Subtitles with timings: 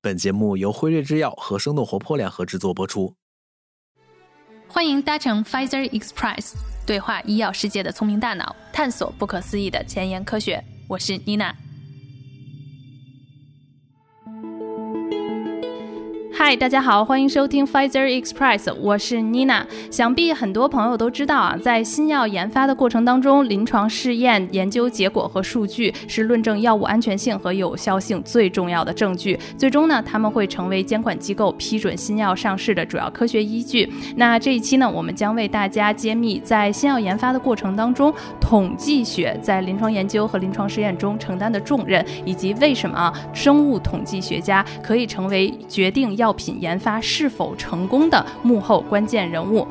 [0.00, 3.12] 本节目由辉瑞制药和生动活泼联合制作播出。
[4.68, 6.52] 欢迎搭乘 Pfizer Express，
[6.86, 10.62] 对话医药世界的聪明大脑，探索不可思议的前沿科学。
[10.86, 11.52] 我是妮娜。
[16.40, 19.64] 嗨，大家好，欢迎收听 Pfizer Express，我是 Nina。
[19.90, 29.36] 想必很多朋友都知道啊，在新药研发的过程当中，临床试验研究结果和数据是论证药物安全性和有效性最重要的证据。
[29.56, 33.92] 最终呢，他们会成为监管机构批准新药上市的主要科学依据。
[34.14, 46.27] 那这一期呢，我们将为大家揭秘在新药研发的过程当中，统计学在临床研究和临床试验中承担的重任，以及为什么生物统计学家可以成为决定药。
[46.28, 49.66] 药品研发是否成功的幕后关键人物。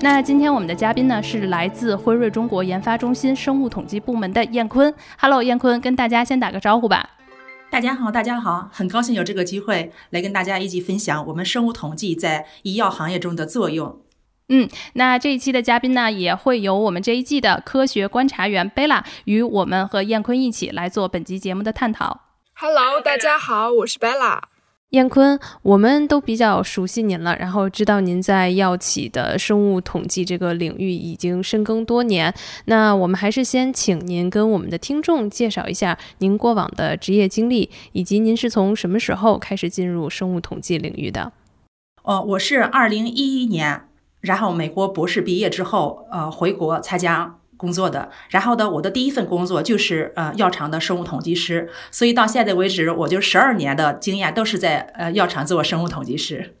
[0.00, 4.94] 那今天我们的嘉宾呢是来自辉瑞中国研发中心生物统计部门的燕坤。
[5.18, 7.10] Hello，燕坤，跟大家先打个招呼吧。
[7.68, 14.00] 大家好，大家好，很高兴有这个机会来跟大家一起分享我们生物统计在医药行业中的作用。
[14.50, 22.20] 嗯，那这一期的嘉宾呢也会由我们这一季的科学观察员贝拉与我们和燕坤一起来做本集节目的探讨。
[22.54, 24.51] Hello，大家好，我是贝拉。
[24.92, 32.32] 燕坤，我们都比较熟悉您了，然后知道您在药企的生物统计这个领域已经深耕多年。
[32.66, 41.32] 那我们还是先请您跟我们的听众介绍一下您过往的职业经历，以及您是从什么时候开始进入生物统计领域的？
[42.02, 43.88] 哦，我是二零一一年，
[44.20, 47.38] 然后美国博士毕业之后，呃，回国参加。
[47.62, 56.56] 工作的，然后呢，我的第一份工作就是呃药厂的生物统计师，所以到现在为止，我就十二年的经验都是在呃药厂做生物统计师。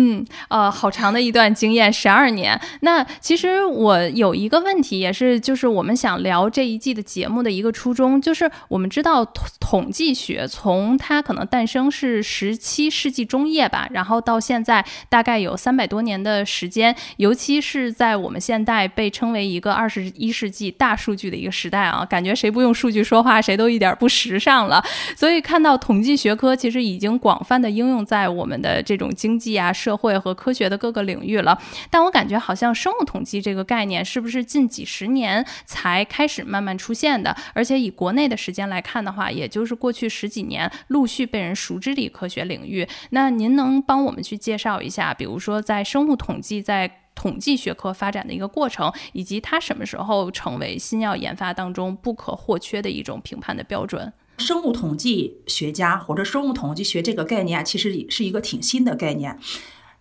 [0.00, 2.58] 嗯，呃，好长的一段经验，十二年。
[2.82, 24.80] 那其实我有一个问题，也是就是我们想聊这一季的节目的一个初衷，就是我们知道统统计学从它可能诞生是十七世纪中叶吧，然后到现在大概有三百多年的时间，尤其是在我们现代被称为一个二十一世纪大数据的一个时代啊，感觉谁不用数据说话，谁都一点不时尚了。
[25.16, 29.72] 所以看到统计学科其实已经广泛的应用在我们的这种经济啊。
[29.88, 31.58] 社会和科学的各个领域了，
[31.90, 37.34] 但我感觉好像生物统计这个概念是不是近几十年才开始慢慢出现的？
[37.54, 42.86] 而且以国内的时间来看的话，也就是过去十几年陆续被人熟知的科学领域。
[43.12, 54.12] 那您能帮我们去介绍一下，比如说在生物统计在统计学科发展的一个过程，以及它什么时候成为新药研发当中不可或缺的一种评判的标准？
[54.36, 59.36] 生物统计学家或者生物统计学这个概念，其实是一个挺新的概念。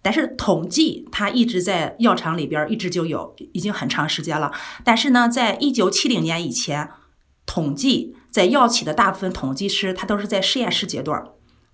[0.07, 4.50] 但是统计它一直在药厂里边一直就有，已经很长时间了。
[4.85, 6.90] 但是呢，在一九七零年以前，
[7.45, 11.22] 统计在药企的大部分统计师他都是在实验室阶段，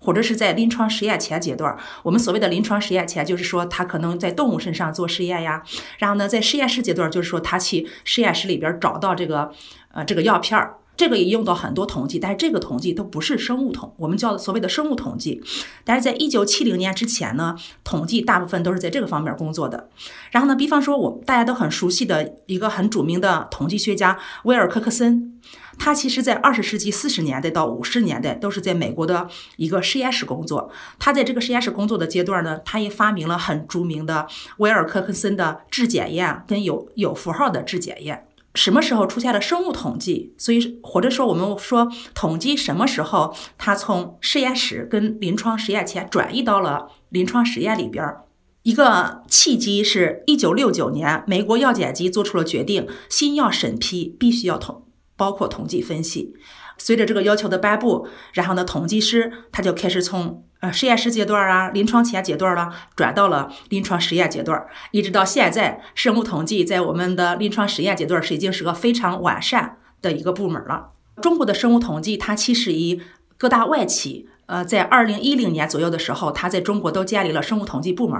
[0.00, 1.78] 或者是在临床实验前阶段。
[2.02, 5.62] 我们所谓的临床实验前，就是说他可能在动物身上做实验呀。
[5.98, 9.52] 然后呢，在实验室阶段，就是说他去实验室里边找到这个
[9.92, 10.78] 呃这个药片儿。
[10.96, 15.42] 这个也用到很多统计，但是这个统计都不是生物统，我们叫所谓的生物统计。
[15.84, 19.90] 但是在一九七零年之前呢，统计大部分都是在这个方面工作的。
[20.30, 25.40] 然后呢，比方说我大家都很熟悉的一个很著名的统计学家威尔科克森，
[25.78, 30.70] 他其实在二十世纪四十年代到五十年代都是在美国的一个实验室工作。
[31.00, 34.28] 他在这个实验室工作的阶段呢，他也发明了很著名的
[34.58, 38.28] 威尔科克森的质检验跟有有符号的质检验。
[38.54, 40.32] 什么时候出现了生物统计？
[40.38, 48.22] 所以或者说我们说统计什么时候它从实验室跟临床实验前转移到了临床实验里边儿？
[48.62, 54.86] 一个契机是一九六九年，美国药检局做出了决定，新药审批必须要统
[55.16, 56.34] 包括统计分析。
[56.78, 70.90] 随着这个要求的颁布，然后呢，统计师他就开始从呃实验室阶段啊、临床前阶段了，转到了临床实验阶段，一直到现在，生物统计在我们的临床实验阶段是已经是个非常完善的一个部门了。
[71.22, 73.00] 中国的生物统计，它其实以
[73.38, 78.18] 各大外企，呃，在二零一零年左右的时候，它在中国都建立了生物统计部门，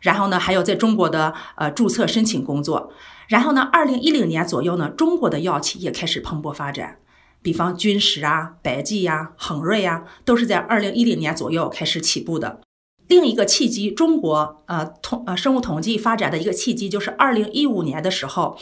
[0.00, 2.92] 然后呢，还有在中国的呃注册申请工作，
[3.28, 6.98] 然后呢，二零一零年左右呢，中国的药企也开始蓬勃发展。
[7.46, 12.58] 比方君实啊、百济呀、恒瑞呀，都是在二零一零年左右开始起步的。
[13.06, 18.58] 另一个契机，中国呃统呃生物统计发展的一个契机，就是二零一五年的时候，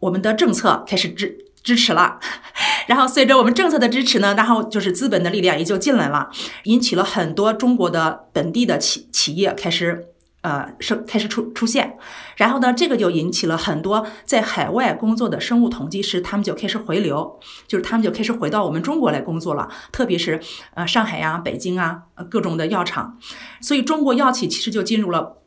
[0.00, 2.18] 我们的政策开始支支持了。
[2.88, 6.28] 然后随着我们政策的支持呢，然后就是资本的力量也就进来了，
[6.64, 10.08] 引起了很多中国的本地的企企业开始
[10.42, 11.98] 呃，生开始出出现，
[12.36, 20.40] 然后呢，这个就引起了很多在海外工作的生物统计师，他们就开始回流，就是他们就开始回到我们中国来工作了，特别是
[20.74, 23.18] 呃上海呀、北京啊，各种的药厂，
[23.60, 25.38] 所以中国药企其实就进入了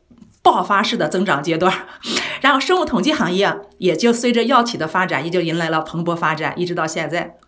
[0.42, 1.74] 爆发式的增长阶段，
[2.42, 7.38] 然后生物统计行业也就随着药企的发展，也就迎来了蓬勃发展，一直到现在。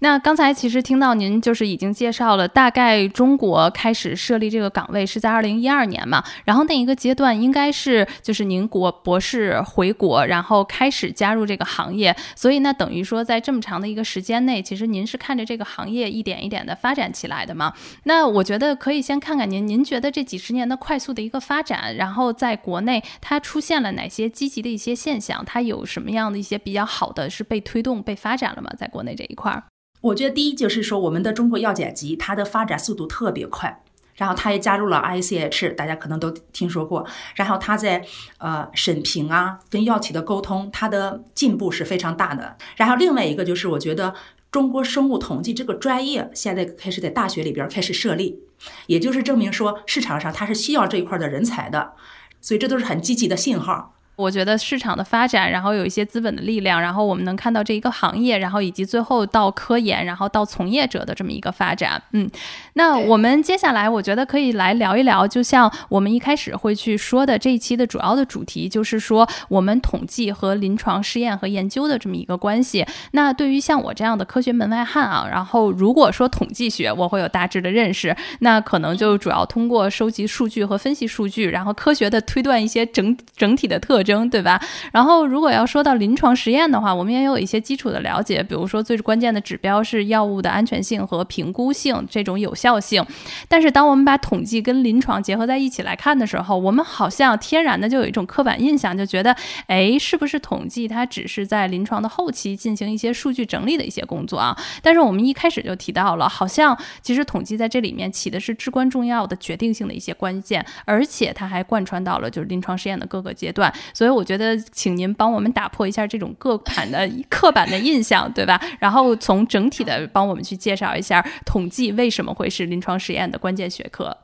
[0.00, 17.72] 那刚才其实听到您就是已经介绍了，大概中国开始设立这个岗位是在二零一二年嘛，然后那一个阶段应该是就是您国博士回国，然后开始加入这个行业，所以那等于说在这么长的一个时间内，其实您是看着这个行业一点一点的发展起来的嘛。
[18.04, 25.44] 那我觉得可以先看看您，您觉得这几十年的快速的一个发展，然后在国内它出现了哪些积极的一些现象？
[25.44, 28.70] 它有什么样的一些比较好的是被推动、被发展了吗？
[28.78, 29.64] 在国内这一块儿？
[30.00, 33.82] 我觉得第一就是说，我们的中国药检局它的发展速度特别快，
[34.14, 37.06] 然后它也加入了 ICH，大家可能都听说过。
[37.34, 38.04] 然后它在
[38.38, 42.56] 呃审评啊，跟药企的沟通，它的进步是非常大的。
[42.76, 44.14] 然后另外一个就是，我觉得
[44.50, 48.42] 中国生物统计这个专业现在开始在大学里边开始设立，
[48.86, 51.92] 也就是证明说市场上它是需要这一块的人才的，
[52.40, 53.94] 所以这都是很积极的信号。
[54.20, 62.00] 我觉得市场的发展，然后有一些资本的力量，然后我们能看到这一个行业，然后以及最后到科研，然后到从业者的这么一个发展。
[62.12, 62.30] 嗯，
[62.74, 72.84] 那我们接下来我觉得可以来聊一聊，就像我们一开始会去说的这一期的主要的主题，就是说我们统计和临床试验和研究的这么一个关系。
[73.12, 84.09] 那对于像我这样的科学门外汉啊，然后如果说统计学，我会有大致的认识，那可能就主要通过收集数据和分析数据，然后科学的推断一些整整体的特征。
[84.30, 84.60] 对吧？
[84.92, 93.04] 然后如果要说到临床实验的话，我们也有一些基础的了解，比如说最关键的指标是药物的安全性和评估性这种有效性。
[93.48, 99.34] 但是当我们把统计跟临床结合在一起来看的时候，我们好像天然的就有一种刻板印象，就觉得，
[99.66, 104.56] 哎，是不是统计它只是在临床的后期进行一些数据整理的一些工作啊？
[104.82, 113.72] 但是我们一开始就提到了，好像其实统计在这里面起的是至关重要的决定性的一些关键，而且它还贯穿到了就是临床实验的各个阶段。
[114.00, 118.58] 所以我觉得，请您帮我们打破一下这种各板的刻板的印象，对吧？
[118.78, 124.16] 然后从整体的帮我们去介绍一下统计为什么会是临床实验的关键学科。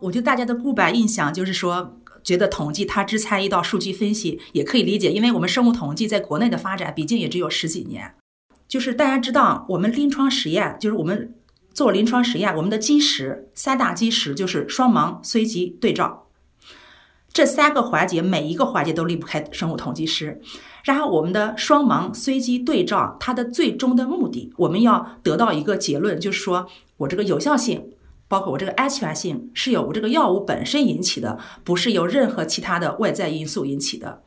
[0.00, 8.12] 我觉得大家的固板印象就是说，觉得统计它只参与到数据分析，也可以理解，因为我们生物统计在国内的发展毕竟也只有十几年。
[8.68, 11.32] 就是大家知道，我们临床实验，就是我们
[11.72, 16.26] 做临床实验，我们的基石三大基石就是双盲、随机、对照。
[17.32, 20.40] 这三个环节，每一个环节都离不开生物统计师。
[20.84, 27.82] 然后，我们的双盲随机对照，它的最终的目的，我们要得到一个结论，就是说我这个有效性，
[28.26, 34.22] 包括我这个安全性，是由我这个药物本身引起的，不是由任何其他的外在因素引起的。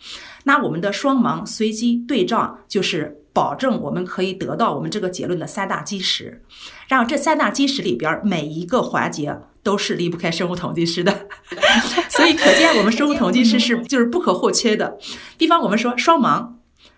[0.46, 6.42] 那我们的双盲随机对照，就是保证我们可以得到我们这个结论的三大基石。
[6.88, 9.38] 然后，这三大基石里边，每一个环节。
[9.66, 11.28] 都是离不开生物统计师的，
[12.08, 14.96] 所以可见我们生物统计师是 就是不可或缺的。
[15.40, 16.50] 比方我们说双盲，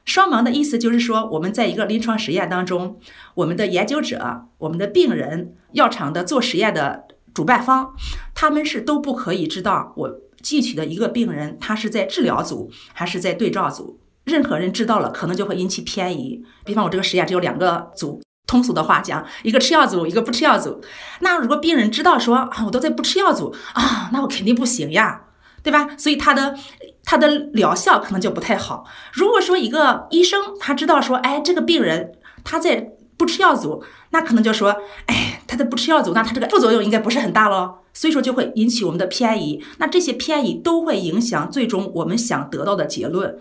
[0.04, 3.00] 双盲的意思就是说我们在一个临床实验当中，
[3.36, 7.94] 我们的研究者、我们的病人、药厂的做实验的主办方，
[8.36, 13.98] 他们是都不可以知道我记取的一个病人他是在治疗组还是在对照组。
[14.28, 16.44] 任何人知道了，可能就会引起偏移。
[16.64, 18.22] 比方我这个实验只有两个组。
[18.46, 20.82] 通俗的话讲，一个吃药组，一个不吃药组。
[21.20, 25.22] 那如果病人知道说啊，我都在不吃药组啊，那我肯定不行呀，
[25.62, 25.90] 对吧？
[25.98, 26.56] 所以他的
[27.04, 28.86] 他的疗效可能就不太好。
[29.12, 32.14] 如果说一个医生他知道说，哎，这个病人
[32.46, 34.74] 他在不吃药组，那可能就说，
[35.08, 37.80] 哎，他的不吃药组，那他这个副作用应该不是很大喽。
[37.94, 39.62] 所以说就会引起我们的偏移。
[39.80, 43.38] 那这些偏移都会影响最终我们想得到的结论。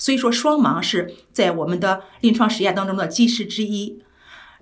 [0.00, 4.02] 所以说双盲是在我们的临床实验当中的基石之一。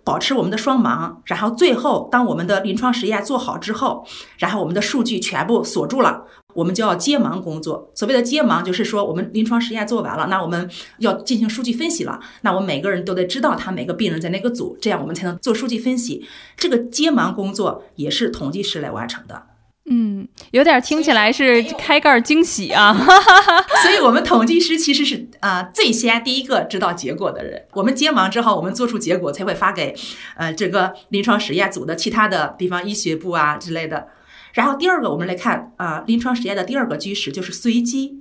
[0.04, 4.06] 保持我们的双盲，然后最后当我们的临床实验做好之后，
[4.38, 7.90] 然后我们的数据全部锁住了，我们就要接盲工作。
[7.94, 12.18] 所谓的接盲，就是说我们临床实验做完了，那我们要进行数据分析了。
[12.40, 16.26] 那我们每个人都得知道他每个病人在哪个组，这样我们才能做数据分析。
[16.56, 19.42] 这个接盲工作也是统计师来完成的。
[19.90, 22.94] 嗯，有点听起来是开盖惊喜啊！
[23.82, 27.64] 所以，我们统计师其实是啊最先第一个知道结果的人。
[27.72, 29.94] 我们接盲之后，我们做出结果才会发给
[30.36, 34.08] 呃整个临床实验组的其他的，比方医学部啊之类的。
[34.52, 38.20] 然后第二个，我们来看啊临床实验的第二个基石就是随机。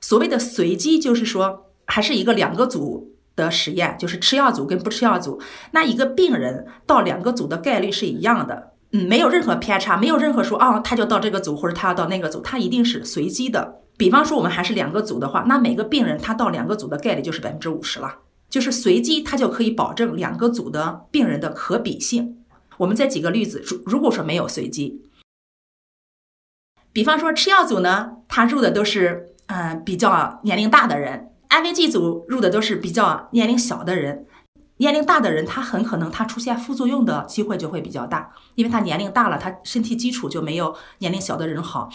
[0.00, 5.40] 所谓的随机，就是说还是一个两个组的实验，就是吃药组跟不吃药组。
[5.70, 8.72] 那一个病人到两个组的概率是一样的。
[8.92, 13.82] 嗯，没有任何偏差，没有任何说啊，他就到这个组或者他要到那个组，他一定是随机的。
[13.98, 22.38] 比方说我们还是两个组的话，那每个病人他到两个组的概率就是百分之五十了，就是随机，他就可以保证两个组的病人的可比性。
[22.78, 25.02] 我们再举个例子，如如果说没有随机，
[26.92, 34.24] 比方说吃药组呢，他入的都是嗯比较年龄大的人，安慰剂组入的都是比较年龄小的人。
[34.78, 41.88] 年龄大的人，他很可能他出现副作用的机会就会比较大，因为他年龄大了，他身体基础就没有年龄小的人好。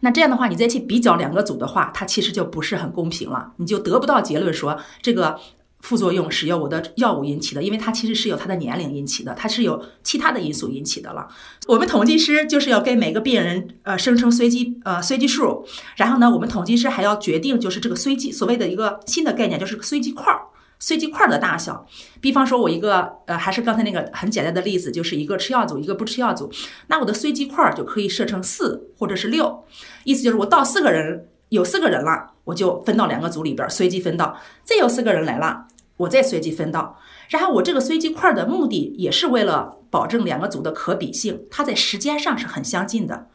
[0.00, 5.38] 那这样的话，你再去比较两个组的话，它其实就不是很公平了，你就得不到结论说这个
[5.80, 11.26] 副作用是由我的药物引起的，因为它其实是由他的年龄引起的，它是由其他的因素引起的了。
[11.66, 15.64] 我们统计师就是要给每个病人呃生成随机呃随机数，
[15.96, 20.42] 然后呢，我们统计师还要决定就是这个随机所谓的一个新的概念，就是随机块儿。
[20.78, 21.86] 随机块的大小，
[22.20, 26.50] 比方说，我一个呃，还是刚才那个很简单的例子，就是一个吃药组，一个不吃药组，
[26.86, 29.64] 那我的随机块就可以设成四或者是六，
[30.04, 35.66] 意思就是我到四个人，有四个人了，我就分到两个组里边随机分到，再有四个人来了，
[35.96, 43.26] 我再随机分到，然后我这个随机块的目的也是为了保证两个组的可比性，它在时间上是很相近的。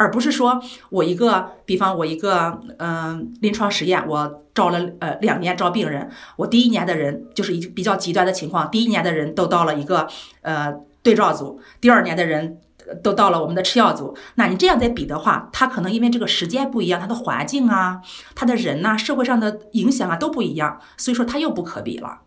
[0.00, 10.08] 而不是说我一个，比方我一个，嗯，临床实验，我招了呃两年招病人，我第一年的人就是一比较极端的情况，第一年的人都到了一个
[10.40, 12.58] 呃对照组，第二年的人
[13.02, 14.16] 都到了我们的吃药组。
[14.36, 18.00] 那你这样再比的话，他可能因为这个时间不一样，他的环境啊，
[18.34, 22.20] 他的人呐，社会上的影响啊都不一样，所以说他又不可比了。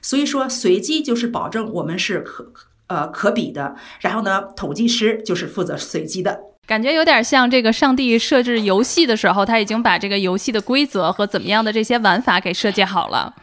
[0.00, 2.52] 所以说随机就是保证我们是可
[2.86, 6.40] 呃可比的，然后呢，统计师就是负责随机的。
[6.66, 13.34] 感觉有点像这个上帝设置游戏的时候，他已经把这个游戏的规则和怎么样的这些玩法给设计好了。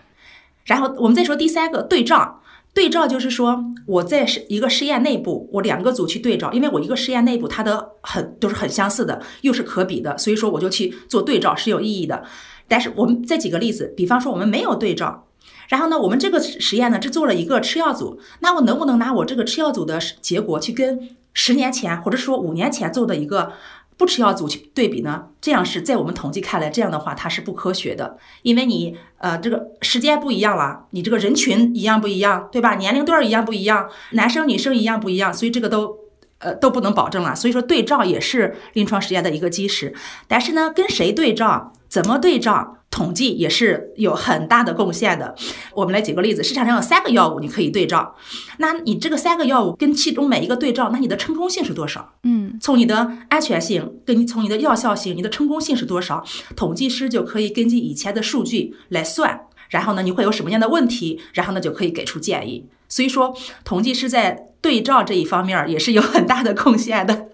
[0.65, 2.41] 然后我们再说第三个对照，
[2.73, 12.23] 对照就是说我在一个实验内部，我两个组去对照，因为我一个实验内部它的很都是很相似的，又是可比的，所以说我就去做对照是有意义的。
[12.67, 15.27] 但是我们再举个例子，比方说我们没有对照，
[15.73, 21.09] 然后呢，我们这个实验呢只做了一个吃药组，那我能不能拿我这个吃药组的结果去跟？
[21.35, 23.53] 十年前或者说五年前做的一个
[23.97, 25.29] 不吃药组去对比呢？
[25.41, 32.75] 这样是在我们统计看来，这样的话它是不科学的，因为你呃这个时间不一样了，你这个人群一样不一样，对吧？
[32.75, 35.97] 年龄段一样不一样，男生女生一样不一样，所以这个都
[36.37, 37.33] 呃都不能保证了。
[37.33, 39.91] 所以说对照也是临床实验的一个基石，
[40.27, 42.77] 但是呢，跟谁对照，怎么对照？
[42.93, 45.33] 统计也是有很大的贡献的。
[45.73, 48.15] 我们来举个例子，市场上有三个药物，你可以对照。
[48.57, 52.13] 那你这个三个药物跟其中每一个对照，那你的成功性是多少？
[52.21, 56.23] 嗯，从你的安全性跟你从你的药效性，你的成功性是多少？
[56.55, 61.19] 统计师就可以根据以前的数据来算，然后呢，你会有什么样的问题？
[61.33, 62.67] 然后呢，就可以给出建议。
[62.87, 63.35] 所以说，
[63.65, 67.29] 统计师在对照这一方面也是有很大的贡献的。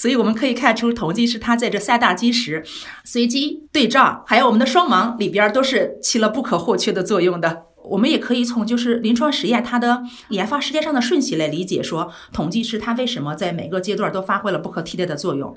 [0.00, 2.64] 所以我们可以看出，统计是它在这三大基石——
[3.04, 7.64] 随机、对照，还有我们的双盲里边，都是起了不可或缺的作用的。
[7.84, 15.54] 我们也可以从就是临床实验它的研发时间上的顺序来理解，说统计是它为什么在每个阶段都发挥了不可替代的作用。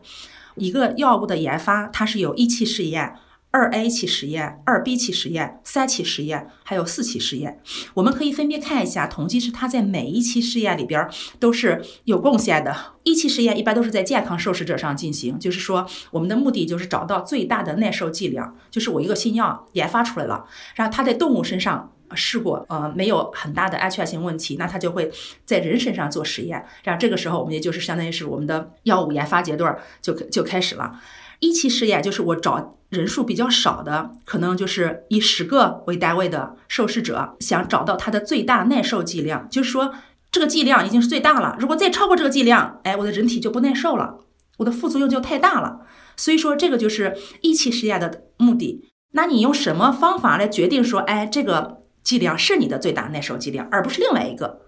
[0.57, 3.15] 一个药物的研发，它是有一期试验。
[3.55, 7.62] 二 A 期实验、二 B 期实验、三期实验，还有四期实验，
[7.93, 9.05] 我们可以分别看一下。
[9.05, 11.07] 统计是它在每一期试验里边
[11.39, 12.75] 都是有贡献的。
[13.03, 20.43] 一期实验一般都是在健康受试者上进行，就是说我们的目的就是找到最大的耐受剂量，就是我一个新药研发出来了，
[20.74, 25.12] 然后它在动物身上试过，呃，没有很大的安全性问题，那它就会
[25.45, 31.00] 在人身上做实验，然后这个时候我们也就是相当于是我们的药物研发阶段就就开始了。
[31.43, 39.93] 一期试验就是我找人数比较少的，可能就是以十个为单位的受试者，想找到它的最大耐受剂量，就是说
[40.31, 44.19] 这个剂量已经是最大了，如果再超过这个剂量，哎，我的人体就不耐受了，
[44.59, 45.81] 我的副作用就太大了。
[46.15, 48.89] 所以说这个就是一期实验的目的。
[49.12, 54.62] 那你用什么方法来决定说，哎，这个剂量是你的最大耐受剂量，而不是另外一个？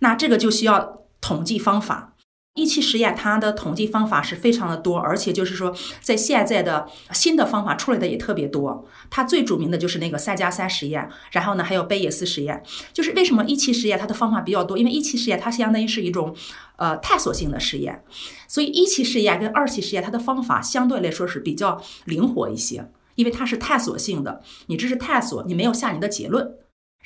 [0.00, 2.14] 那这个就需要统计方法。
[2.58, 8.84] 一期实验，它的统计方法是非常的多，而且就是说，在现在的新的方法出来的也特别多。
[9.08, 12.62] 它最著名的就是那个三加三实验，然后呢还有贝叶斯实验。
[12.92, 14.76] 就是为什么一期实验它的方法比较多？
[14.76, 16.34] 因为一期实验它相当于是一种
[16.76, 18.02] 呃探索性的实验，
[18.46, 26.52] 所以一期实验跟二期实验它的方法相对来说是比较灵活一些，因为它是探索性的，你这是探索，你没有下你的结论。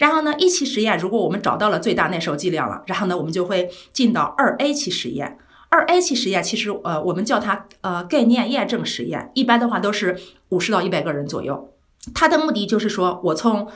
[0.03, 5.39] 然后呢，一期实验如果我们找到了最大耐受剂量了，然后呢，我们就会进到二 A 期实验。
[5.69, 10.19] 二 A 期实验其实呃，我们叫它呃概念验证实验，一般的话都是
[10.49, 11.73] 五十到一百个人左右。
[12.13, 13.69] 它的目的就是说我从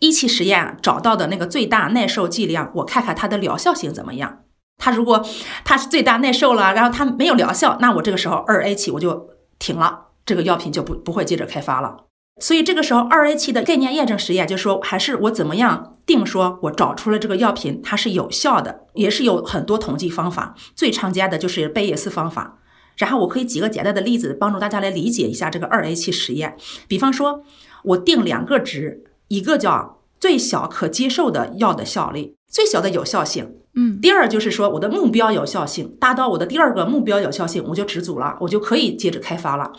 [0.00, 4.42] 一期实验找到的那个最大耐受剂量，我看看它的疗效性怎么样。
[4.76, 5.24] 它如果
[5.64, 12.04] 它是最大耐受了，然后它没有疗效，那我这个时候二 A 期我就停了，这个药品就不不会接着开发了。
[12.40, 22.58] 所以这个时候二 A 期的概念验证实验，就是说还是我怎么样定说，我找出了这个药品它是有效的，也是有很多统计方法，最常见的就是贝叶斯方法。
[22.96, 26.56] 然后我可以举个简单的例子，帮助大家来理解一下这个二 A 期实验。
[26.86, 27.42] 比方说，
[27.84, 33.54] 我定两个值，一个叫最小可接受的药的效力，最小的有效性。
[33.76, 39.72] 嗯，第二就是说我的目标有效性达到我的第二个目标有效性，我就止足了，我就可以接着开发了。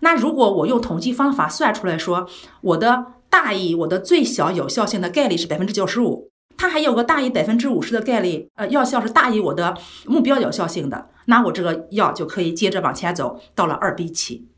[0.00, 2.28] 那如果我用统计方法算出来说，
[2.60, 9.76] 我的大于我的最小有效性的概率是百分之九十五，它还有个大于百分之五十的概率，呃，药效是大于我的
[10.06, 14.48] 目标有效性的，那我这个药就可以接着往前走到了二 B 期。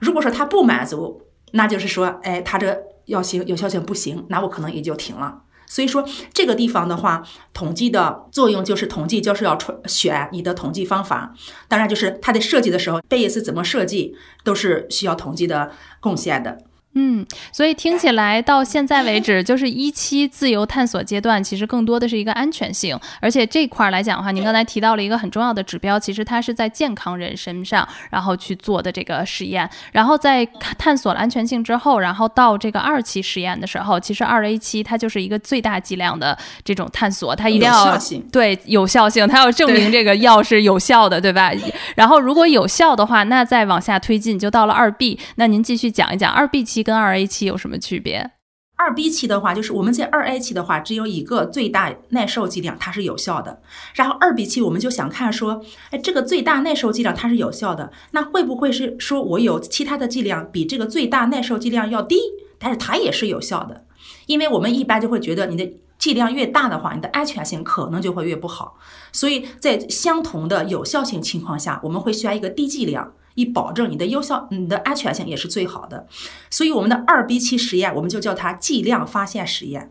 [0.00, 1.22] 如果说它不满足，
[1.52, 5.42] 那就是说，哎，它这药性有效性不行，那我可能也就停了。
[5.72, 7.22] 所以说这个地方的话，
[7.54, 11.34] 统计的作用就是统计就是要选你的统计方法，
[11.66, 14.14] 当然就是它在设计的时候，贝叶斯怎么设计
[14.44, 16.58] 都是需要统计的贡献的。
[16.94, 22.98] 嗯，所以听起来到现在为止， 就是一期自由探索阶段，其实更多的是一个安全性。
[23.18, 29.66] 而且这块来讲的话，您刚才提到了一个很重要的指标，其实它是在健康人身上，然后去做的这个实验。
[29.90, 30.44] 然后在
[30.76, 37.98] 探索了安全性之后，然后到这个二期实验的时候，其实二 A 期它就是一个最大剂量的这种探索，它一定要
[38.30, 41.50] 对有效性，它要证明这个药是有效的，对吧？
[41.96, 45.18] 然后如果有效的话，那再往下推进就到了二 B。
[45.36, 46.81] 那您继续讲一讲二 B 期。
[46.82, 48.30] 跟二 A 期有什么区别？
[48.74, 53.62] 二 B 期的话，就是我们在二 A 期的话，只有一个最大耐受剂量，它是有效的。
[53.94, 62.18] 然后二 B 期，我们就想看说，哎，这个最大耐受剂量它是有效的，那会不会是说我有其他的剂量比这个最大耐受剂量要低，
[62.58, 63.84] 但是它也是有效的？
[64.26, 68.76] 因为我们一般就会觉得，你的剂量越大的话，你的安全性可能就会越不好。
[69.12, 73.12] 所以在相同的有效性情况下，我们会选一个低剂量。
[73.34, 76.06] 以保证你的有效，你的安全性也是最好的。
[76.50, 79.90] 所以我们的二 B 期实验，我们就叫它剂量发现实验。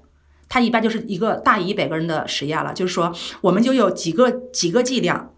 [0.49, 5.33] 它一般就是一个大于一百个人的实验了，就是说我们就有几个几个剂量，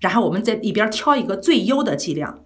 [0.00, 2.43] 然后我们在里边挑一个最优的剂量。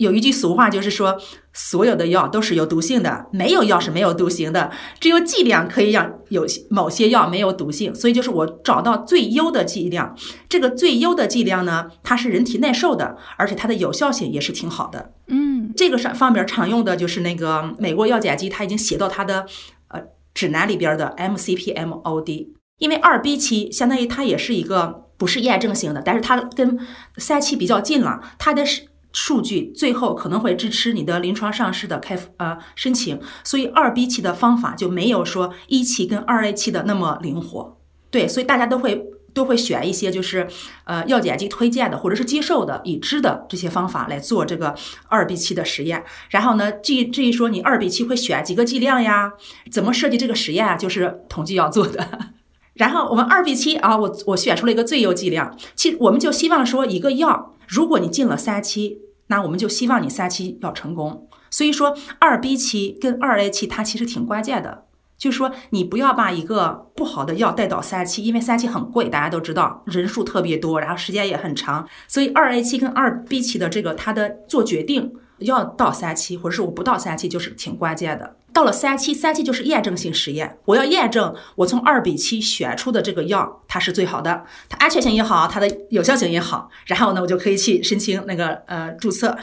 [0.00, 1.20] 有一句俗话就是说，
[1.52, 7.94] 所有的药都是有毒性的，没有药是没有毒性的，只有剂量可以让有某些药没有毒性。
[7.94, 10.16] 所以就是我找到最优的剂量，
[10.48, 15.12] 这个最优的剂量呢，它是人体耐受的，而且它的有效性也是挺好的。
[15.26, 19.44] 嗯，这个上方面常用的就是那个美国药检局，它已经写到它的
[19.88, 20.00] 呃
[20.32, 26.78] 指南里边的 MCPMOD，因为二 B 期相当于它也是一个不是验证型的，但是它跟
[27.18, 28.88] 三期比较近了，它的是。
[29.12, 37.76] 数据最后可能会支持你的临床上市的开呃申请，所以二 B 期的方法就没有说一期跟二 A 期的那么灵活。
[38.10, 40.48] 对，所以大家都会都会选一些就是
[40.84, 44.74] 呃药检局推荐的或者是接受的已知的这些方法来做这个
[45.08, 46.04] 二 B 期的实验。
[46.30, 49.32] 然后呢，至于至于说你二 B 期会选几个剂量呀，
[49.70, 52.32] 怎么设计这个实验啊，就是统计要做的。
[52.74, 55.56] 然后我们二 B 期啊，我我选出了一个最优剂量。
[55.74, 61.28] 其实我们就希望说，一个药，如果你进了三期，那我们就希望你三期要成功。
[61.50, 71.88] 所以说，二 B 期跟二 A 期它其实挺关键的，就是说你不要把一个不好的药带到三期，因为三期很贵，大家都知道，人数特别多，然后时间也很长。
[72.08, 75.12] 所以二 A 期跟二 B 期的这个它的做决定。
[75.40, 78.36] 要到三期，或者是我不到三期，就是挺关键的。
[78.52, 86.68] 到了三期，三期就是验证性实验，我要验证我从二比七选出的这个药，它是最好的，它安全性也好，它的有效性也好。
[86.86, 89.38] 然后呢，我就可以去申请那个呃注册。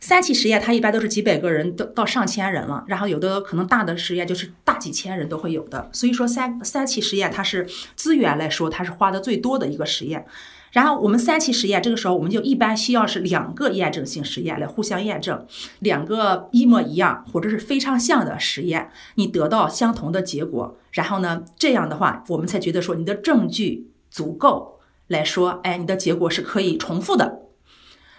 [0.00, 2.82] 三期实验它一般都是几百个人，都到上千人了。
[2.88, 5.88] 然后有的可能大的实验就是大几千人都会有的。
[5.92, 10.26] 所以说三三期实验它是资源来说，它是花的最多的一个实验。
[10.72, 15.46] 然后我们三期实验，这个时候我们就一般需要是两个验证性实验来互相验证，
[15.80, 27.40] 两个一模一样或者是非常像的实验，你得到相同的结果，然后呢，这样的话我们才觉得说你的证据足够来说，哎，你的结果是可以重复的，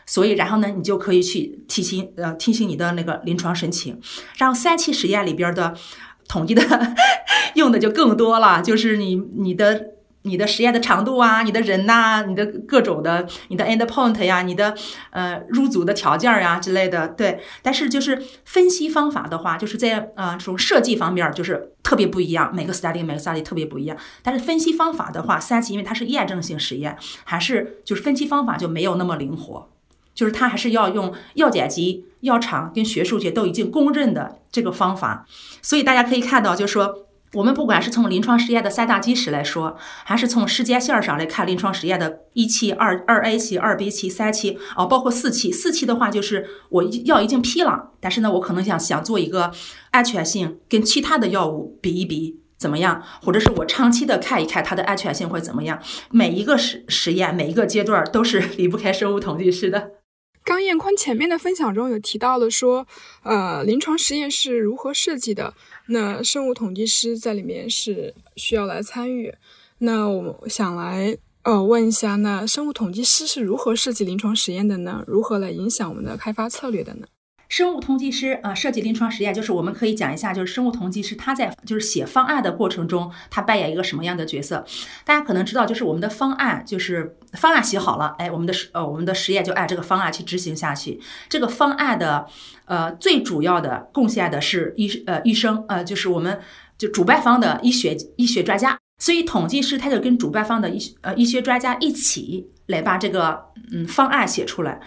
[0.05, 3.99] 所以然后呢，你就可以去提醒呃提醒你的那个临床申请，
[4.37, 5.73] 然后三期实验里边的
[6.27, 6.61] 统计的
[7.55, 9.92] 用的就更多了，就是你你的。
[10.23, 14.73] 你的实验的长度啊，你的人呐，你的各种的，你的 endpoint 呀，你的
[15.11, 17.41] 呃入组的条件呀之类的，对。
[17.61, 23.97] 但是就是分析方法的话，就是在呃这种设计方面就是特别不一样，每个 study 每个 study 特别不一样。
[24.21, 29.69] 但是分析方法的话，三期因为它是验证性实验，还是就是分析方法就没有那么灵活，
[30.15, 35.25] 就是它还是要用药检局、药厂跟学术界都已经公认的这个方法。
[35.61, 37.07] 所以大家可以看到，就是说。
[37.33, 45.51] 我们不管是从临床实验的三大基石来说，还是从时间线上来看临床实验的一期、二二 A 期、二 B 期、三期，哦，包括四期。
[45.51, 49.51] 四期的话，就是我药已经批了，但是呢，我可能想想做一个
[49.91, 55.81] 安全性跟其他的药物比一比怎么样，或者是我长期的看一看它的安全性会怎么样。
[56.11, 59.91] 每一个实实验，每一个阶段都是 离不开生物统计师的。
[60.45, 62.85] 刚彦坤前面的分享中有提到了说，
[63.23, 65.53] 呃，临床实验是如何设计的？
[65.87, 69.33] 那生物统计师在里面是需要来参与。
[69.79, 75.03] 那我想来呃问一下，那生物统计师是如何设计临床实验的呢？
[75.07, 77.07] 如何来影响我们的开发策略的呢？
[77.53, 84.65] 生物统计师啊，设计临床实验，就是我们可以讲一下，就是生物统计师他在就是写方案的过程中，他扮演一个什么样的角色？
[85.05, 90.99] 大家可能知道，就是我们的方案，就是方案写好了，哎，我们的呃我们的实验就按这个方案去执行下去。
[91.29, 92.25] 这个方案的
[92.65, 96.39] 呃最主要的贡献的是医呃医生呃就是我们
[96.79, 104.81] 就主办方的医学医学专家，所以统计师他就跟主办方的医呃医学专家一起来把这个嗯方案写出来。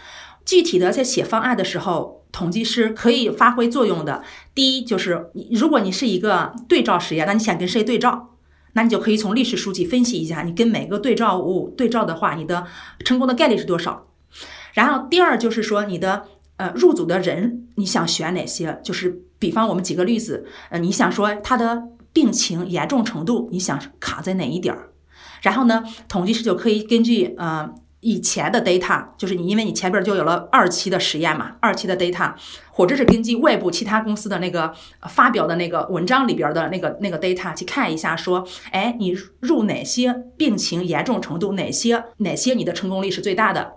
[0.45, 2.16] 具体的在写方案的时候。
[2.37, 4.23] 统计师可以发挥作用的，
[4.55, 8.35] 第一就是，如果你是一个对照实验，那你想跟谁对照，
[8.75, 12.67] 那你就可以从历史数据分析一下，你跟每个对照物对照的话，你的
[13.07, 14.09] 成功的概率是多少。
[14.75, 16.25] 然后第二就是说你的
[16.59, 18.79] 呃入组的人，你想选哪些？
[18.85, 24.91] 就是比方我们举个例子，呃，你想说他的病情严重程度，你想卡在哪一点儿？
[25.41, 27.73] 然后呢，统计师就可以根据呃。
[28.01, 32.33] 以前的 data 就是你，因为你前边就有了二期的实验嘛，二期的 data，
[32.71, 34.73] 或者是根据外部其他公司的那个
[35.09, 43.73] 发表的那个文章里边的那个那个 data 去看一下，说，哎，你入哪些病情严重程度，哪些哪些你的成功率是最大的。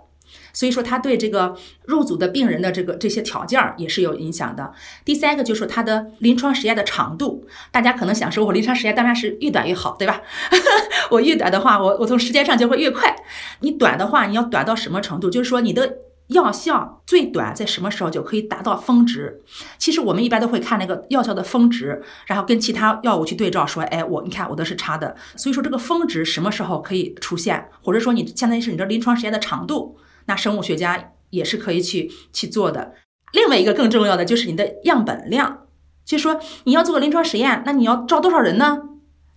[0.52, 4.72] 所以说，他对这个入组的病人的这个这些条件也是有影响的。
[5.04, 10.20] 第三个就是他的临床实验的长度，大家可能想说，我临床实验当然是越短越好，对吧？
[11.10, 13.14] 我越短的话，我我从时间上就会越快。
[13.60, 15.28] 你短的话，你要短到什么程度？
[15.28, 19.42] 就是说你的药效最短在什么时候就可以达到峰值？
[19.78, 25.16] 其实我们一般都会看那个药效的峰值，然后跟其他药物去对照，说，哎，我你看我的是差的。
[25.34, 27.68] 所以说这个峰值什么时候可以出现？
[27.82, 29.98] 或者说你相当于是你的临床实验的长度？
[30.30, 32.94] 那生物学家也是可以去去做的。
[33.32, 35.66] 另外一个更重要的就是你的样本量，
[36.04, 38.82] 就是说你要做个临床实验，那你要招多少人呢？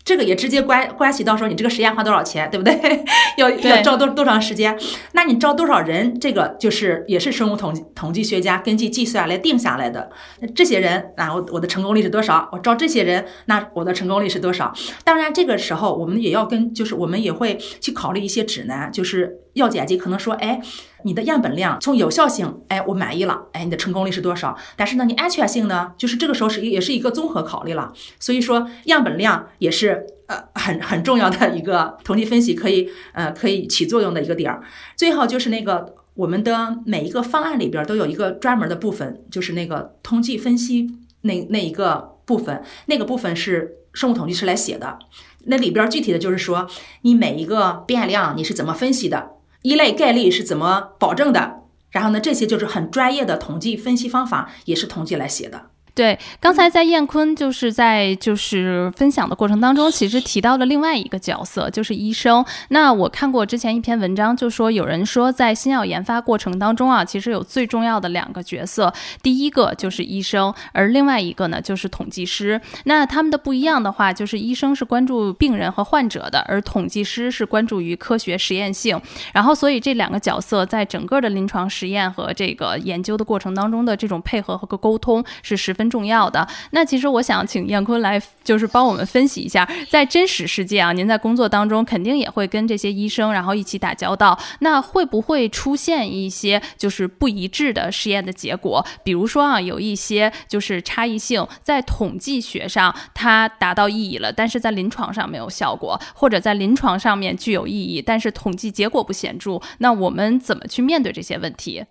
[0.05, 3.05] 这个也直接关关系到说你这个实验花多少钱，对不对？
[3.37, 4.77] 要要招多多长时间？
[5.13, 6.19] 那你招多少人？
[6.19, 10.11] 这个就是也是生物统计统计学家根据计算来定下来的。
[10.41, 12.49] 那这些人啊，我我的成功率是多少？
[12.51, 14.73] 我招这些人，那我的成功率是多少？
[15.05, 20.61] 当然，这个时候我们也要跟，就是我们也会去考虑一些指南，就是药检局可能说，哎。
[21.05, 24.57] 你的样本量从有效性，哎，我满意了，哎，你的成功率是多少？
[24.77, 27.91] 但是呢，你安全性呢，就是这个时候是也是一个综合考虑了。
[28.21, 34.63] 所以说，样本量也是呃很很重要的一个统计分析可以呃可以起作用的一个点儿。
[34.95, 40.89] 最后就是那个我们的每一个方案里边都有一个专门的部分，就是那个统计分析
[41.23, 44.99] 那那一个部分，那个部分是生物统计师来写的。
[45.47, 46.65] 那里边具体的就是说，
[47.01, 49.31] 你每一个变量你是怎么分析的？
[49.63, 51.63] 一类概率是怎么保证的？
[51.89, 55.72] 然后呢，这些就是很专业的统计分析方法，也是统计来写的。
[55.95, 62.43] 对，刚才在燕坤就是在就是分享的过程当中，其实提到了另外一个角色，就是医生。
[62.69, 72.59] 那我看过之前一篇文章，就说有人说在新药研发过程当中啊，其实有最重要的两个角色，第一个就是医生，而另外一个呢就是统计师。
[72.85, 78.99] 那他们的不一样的话，就是医生是关注病人和患者的，而统计师是关注于科学实验性。
[79.31, 85.82] 然后，所以这两个角色在整个的临床实验和这个研究的过程当中的这种配合和沟通是十分。
[85.89, 98.85] 重要的那其实我想请燕坤来，就是帮我们分析一下，在真实世界啊，您在工作当中肯定也会跟这些医生然后一起打交道，那会不会出现一些就是不一致的实验的结果？
[99.03, 111.83] 比如说啊，有一些就是差异性在统计学上它达到意义了，但是在临床上没有效果，或者在临床上面具有意义，但是统计结果不显著，那我们怎么去面对这些问题？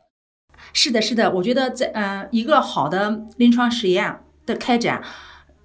[0.73, 5.03] 是的，是的，我觉得在嗯，一个好的临床实验的开展，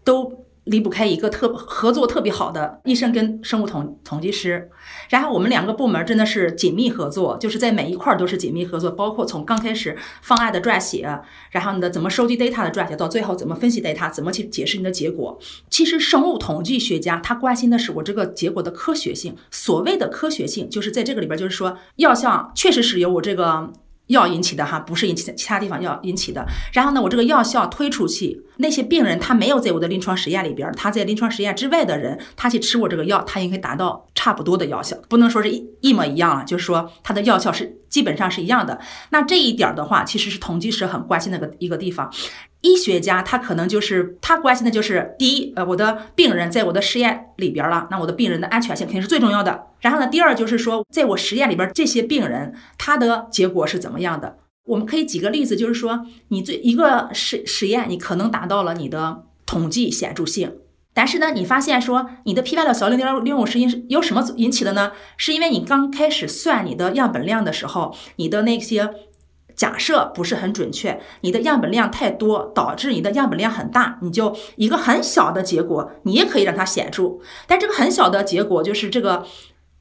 [0.04, 4.70] 都离不开一个特合作特别好的医生跟生物统统计师。
[5.10, 11.08] 然后我们两个部门真的是紧密合作，就是在每一块都是紧密合作，包括从刚开始方案的撰写，
[11.52, 15.40] 然后你的怎么收集 data 的撰写，到最后怎么分析 data，怎么去解释你的结果。
[15.70, 19.36] 其实生物统计学家他关心的是我这个结果的科学性。
[19.50, 23.72] 所谓的科学性，就是在这个里边，就是说药效确实是有我这个。
[24.08, 26.46] 药引起的哈，不是引起的其他地方药引起的。
[26.74, 38.80] 然后呢，我这个药效推出去，那些病人他没有在我的临床实验里边，他在临床实验之外的人，他去吃我这个药，他应该达到差不多的药效，不能说是一一模一样了，就是说它的药效是基本上是一样的。
[39.10, 42.12] 那这一点的话，其实是统计是很关心的一个一个地方。
[42.62, 49.68] 医学家他可能就是他关心的就是第一，呃，我的病人在我的实验里边了，那我的病人的安全性肯定是最重要的。
[49.80, 54.38] 然后呢，第二就是说，在我实验里边这些病人他的结果是怎么样的？
[54.66, 60.52] 我们可以举个例子，就是说你最一个实实验，你可能达到了你的统计显著性，
[60.94, 64.92] 但是呢，你发现说你的 p-value 小零点零五是因由什么引起的呢？
[65.16, 68.90] 是因为你刚开始算你的样本量的时候，你的那些。
[69.58, 77.18] 假设不是很准确，你的样本量太多，导致你的样本量很大，你就一个很小的结果，你也可以让它显著。
[77.48, 79.26] 但这个很小的结果，就是这个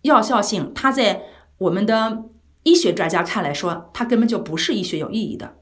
[0.02, 1.24] 药效性，它在
[1.58, 2.24] 我们的
[2.62, 5.56] 医学专家看来说，它根本就不是医学有意义的。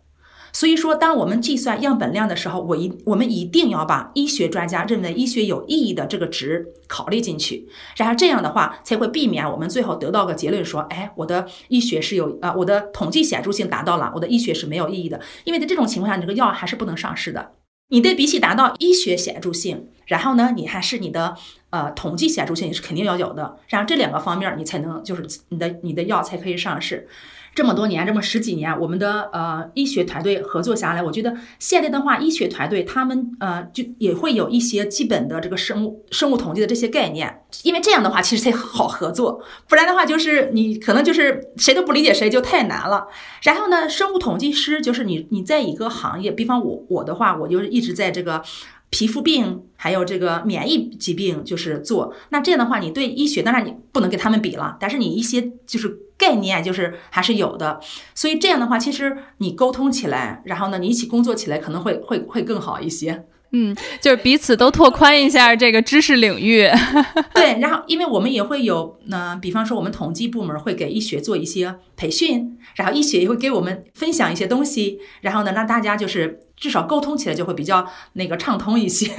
[0.55, 15.21] 所以说，当我们计算样本量的时候，我一我们一定要把医学专家认为医学有意义的这个值考虑进去，然后这样的话才会避免我们最后得到个结论说，哎，我的医学是有啊，我的统计显著性达到了，我的医学是没有意义的。
[15.43, 17.51] 因为在这种情况下，你这个药还是不能上市的。
[17.88, 21.37] 你的比起达到医学显著性，然后呢，你还是你的
[21.71, 27.07] 呃统计显著性也是肯定要有的，然后这两个方面你才能就是你的你的药才可以上市。
[27.55, 43.07] 这么多年，这么十几年，我们的呃医学团队合作下来，我觉得现在的话，医学团队他们呃就也会有一些基本的这个生物生物统计的这些概念，因为这样的话其实才好合作，不然的话就是你可能就是谁都不理解谁就太难了。
[43.43, 48.43] 然后呢，生物统计师就是你你在一个行业，比方我我的话，我就一直在这个。
[48.90, 57.79] 皮肤病还有这个免疫疾病，就是做那这样的话，你对医学当然你不能跟他们比了，但是你一些就是概念就是还是有的，
[58.15, 63.27] 所以这样的话，其实你沟通起来，然后呢，你一起工作起来可能会会会更好一些。
[63.53, 66.67] 嗯，就是彼此都拓宽一下这个知识领域。
[67.35, 79.13] 对，然后因为我们也会有，那比方说我们统计部门会给医学做一些培训，然后医学也会给我们分享一些东西，然后呢，让大家就是至少沟通起来就会比较那个畅通一些。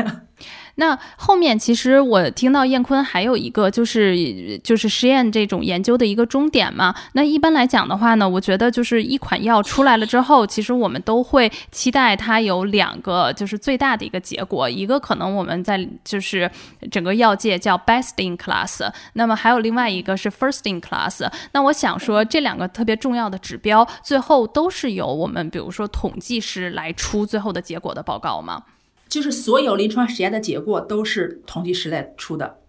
[0.76, 6.94] 那后面其实我听到燕坤还有一个就是就是实验这种研究的一个终点嘛。
[7.14, 16.50] 那一般来讲的话呢，我觉得就是一款药出来了之后，其实我们都会期待它有两个就是最大的一个结果，一个可能我们在就是
[16.92, 21.26] 整个药界叫 best in class，那么还有另外一个是 first in class。
[21.54, 28.64] 那我想说这两个特别重要的指标，最后都是由我们比如说统计师来出最后的结果的报告吗？
[29.08, 32.60] 就是所有临床实验的结果都是统计师来出的，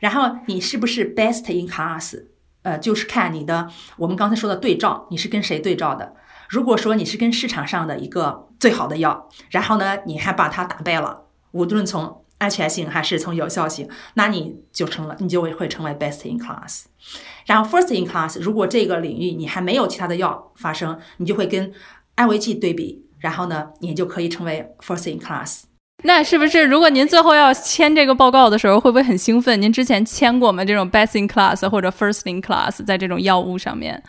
[0.00, 2.24] 然后你是不是 best in class？
[2.62, 6.14] 呃，就是看你的我们刚才说的对照，你是跟谁对照的？
[6.48, 16.84] 如果说你是跟市场上的一个最好的药，然后呢，你还把它打败了，无论从安全性还是从有效性，那你就成了，你就会会成为 best in class。
[17.46, 21.72] 然后 first in class，如果这个领域你还没有其他的药发生，你就会跟
[22.14, 23.06] 安慰剂对比。
[23.22, 25.62] 然后呢，你就可以成为 first in class。
[26.04, 29.62] 那是不是如果您最后要签这个报告的时候，会不会很兴奋？
[29.62, 30.64] 您之前签过吗？
[30.64, 34.02] 这种 best in class 或者 first in class 在这种药物上面，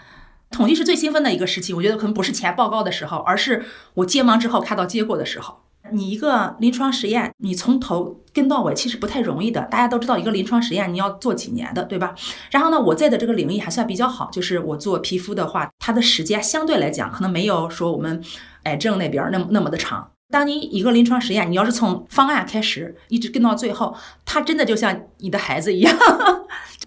[0.50, 1.74] 统计是最兴奋的一个时期。
[1.74, 5.63] 我觉得可能不是签报告的时候，而是我接忙之后看到结果的时候。
[5.94, 9.62] 你一个临床实验，你从头跟到尾其实不太容易的。
[9.72, 12.14] 大家都知道，一个临床实验你要做几年的，对吧？
[12.52, 18.22] 然后呢，我在的这个领域还算比较好，就是我做皮肤的话，它的时间相对来讲可能没有说我们
[18.64, 20.10] 癌症那边那么那么的长。
[20.34, 25.96] 当你一个临床实验，你要是从方案开始一直跟到最后，它真的就像你的孩子一样，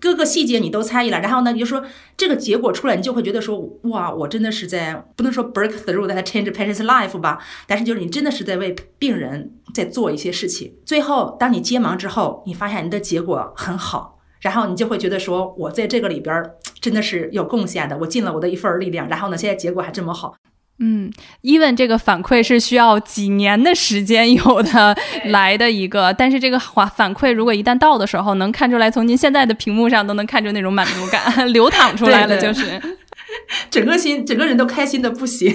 [0.00, 1.20] 各个细节你都参与了。
[1.20, 1.84] 然后呢，你就说
[2.16, 10.74] 这个结果出来，你就会觉得说，哇，我真的是在不能说 break through that change patient's life 吧，但是就是你真的是在为病人在做一些事情。
[10.84, 16.42] 最后，当你接忙之后，你发现你的结果很好，然后你就会觉得说，我在这个里边
[16.80, 19.08] 真的是有贡献的，我尽了我的一份力量。
[19.08, 20.34] 然后呢，现在结果还这么好。
[20.78, 21.10] 嗯
[21.42, 32.80] ，even 这个反馈是需要几年的时间有的来的一个，但是这个反反馈如果一旦到的时候，能看出来，从您现在的屏幕上都能看出那种满足感 流淌出来了，就是。
[33.70, 35.54] 整个心整个人都开心的不行。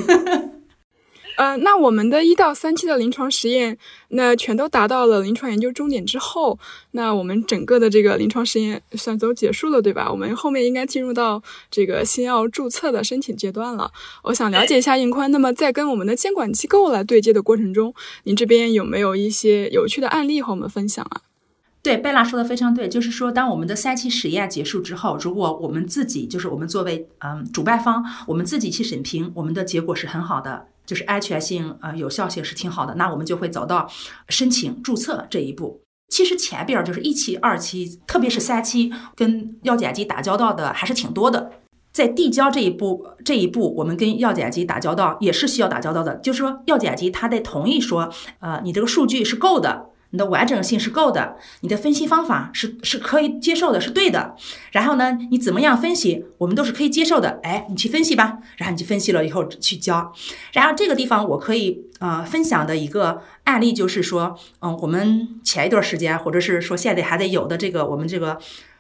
[1.42, 3.76] 呃，那我们的一到三期的临床实验，
[4.10, 6.60] 那全都达到了临床研究终点之后，
[6.92, 10.08] 那我们整个的这个临床实验算都结束了，对吧？
[10.12, 13.92] 我们后面应该进入到这个新药注册的申请阶段了。
[14.22, 17.92] 我想了解一下应宽，那么在跟我们的监管机构来对接的过程中，
[18.26, 21.22] 您这边有没有一些有趣的案例和我们分享啊？
[21.82, 33.90] 对，贝拉说的非常对，就是说，当我们的三期实验结束之后，如果我们自己就是我们作为嗯主办方，我们自己去审评，我们的结果是很好的，就是安全性呃有效性是挺好的，那我们就会走到
[34.28, 35.80] 申请注册这一步。
[36.10, 41.50] 其实前边就是一期、二期，特别是三期，跟药检机打交道的还是挺多的。
[41.94, 49.91] 在递交这一步，这一步我们跟药检机打交道也是需要打交道的，就是说药检机他得同意说，呃，你这个数据是够的。
[50.12, 54.36] 你的完整性是够的，你的分析方法是是可以接受的，是对的。
[54.72, 57.40] 然后呢，你怎么样分析，我们都是可以接受的。
[57.44, 58.38] 哎，你去分析吧。
[58.58, 60.14] 然后你去分析了以后去交。
[60.54, 68.38] 然后这个地方我可以呃分享的一个案例就是说，嗯，我们前一段时间或者是说现在还得有的这个我们这个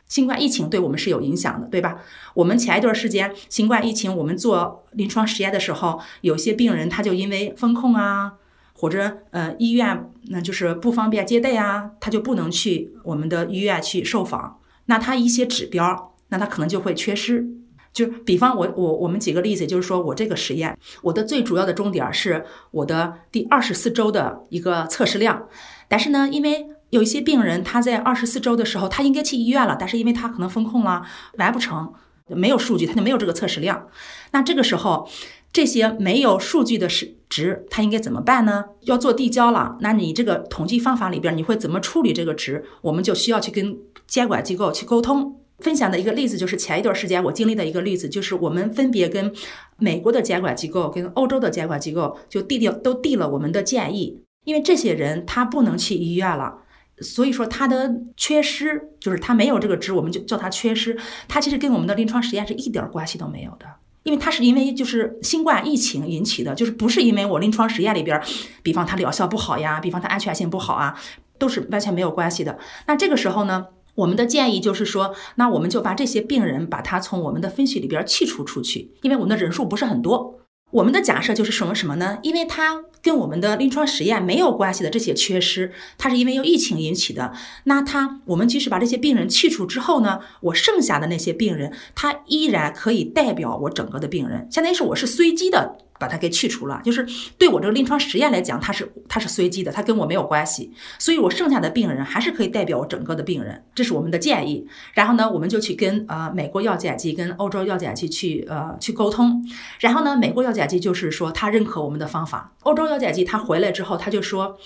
[0.09, 1.99] 新冠疫情对我们是有影响的，对吧？
[2.33, 8.33] 我们前一段时间新冠疫情，我们做临床实验的时候，有些病人他就因为风控啊。
[8.81, 17.47] 或者呃医院那就是不方便接待啊，他就不能去我们的医院去受访，那他一些指标，那他可能就会缺失。
[17.93, 25.47] 就比方我我我们举个例子，就是说我这个实验，我的最主要的重点是我的第二十四周的一个测试量，
[25.87, 31.03] 但是呢，因为有一些病人他在二十四周的时候他应该去医院了，但是因为他可能风控了
[31.37, 31.93] 完不成，
[32.29, 33.87] 没有数据，他就没有这个测试量。
[34.31, 35.07] 那这个时候。
[35.53, 38.65] 这些没有数据的是值，它应该怎么办呢？
[38.81, 42.63] 要做递交了，那你这个统计方法里边，你会怎么处理这个值？
[42.81, 45.37] 我们就需要去跟监管机构去沟通。
[45.59, 49.31] 分享的一个例子就是前一段时间我经历的一个例子，就是我们分别跟
[49.77, 56.63] 美国的监管机构、跟欧洲的监管机构就递掉都递了我们的建议，因为这些人他不能去医院了，
[57.01, 63.67] 所以说他的缺失就是他没有这个值，我们就叫他缺失，他其实跟我们的临床实验是一点关系都没有的。
[64.03, 68.21] 因为它是因为就是新冠疫情引起的，就是不是因为我临床实验里边，
[68.63, 70.99] 比方它疗效不好呀，比方它安全性不好啊，
[71.37, 72.57] 都是完全没有关系的。
[72.87, 80.39] 那这个时候呢，我们的建议就是说，那我们就把这些病人把它从我们的分析里边剔除出去，因为我们的人数不是很多。
[80.71, 82.17] 我们的假设就是什么什么呢？
[82.23, 87.33] 因为它跟我们的临床实验没有关系的这些缺失，它是因为由疫情引起的。
[87.63, 95.77] 那它，我们即使把这些病人去除之后呢，我剩下的那些病人，他依然可以代表我整个的病人，相当于是我是随机的。
[96.01, 97.05] 把它给去除了，就是
[97.37, 104.65] 对我这个临床实验来讲，它是它是随机的，它跟我没有关系，所以我剩下的病人还是可以代表我整个的病人，这是我们的建议。
[104.95, 109.47] 然后呢，我们就去跟呃美国药检局跟欧洲药检局去呃去沟通。
[109.79, 114.57] 然后呢，美国药检局就是说他认可我们的方法，欧洲药检局他回来之后他就说，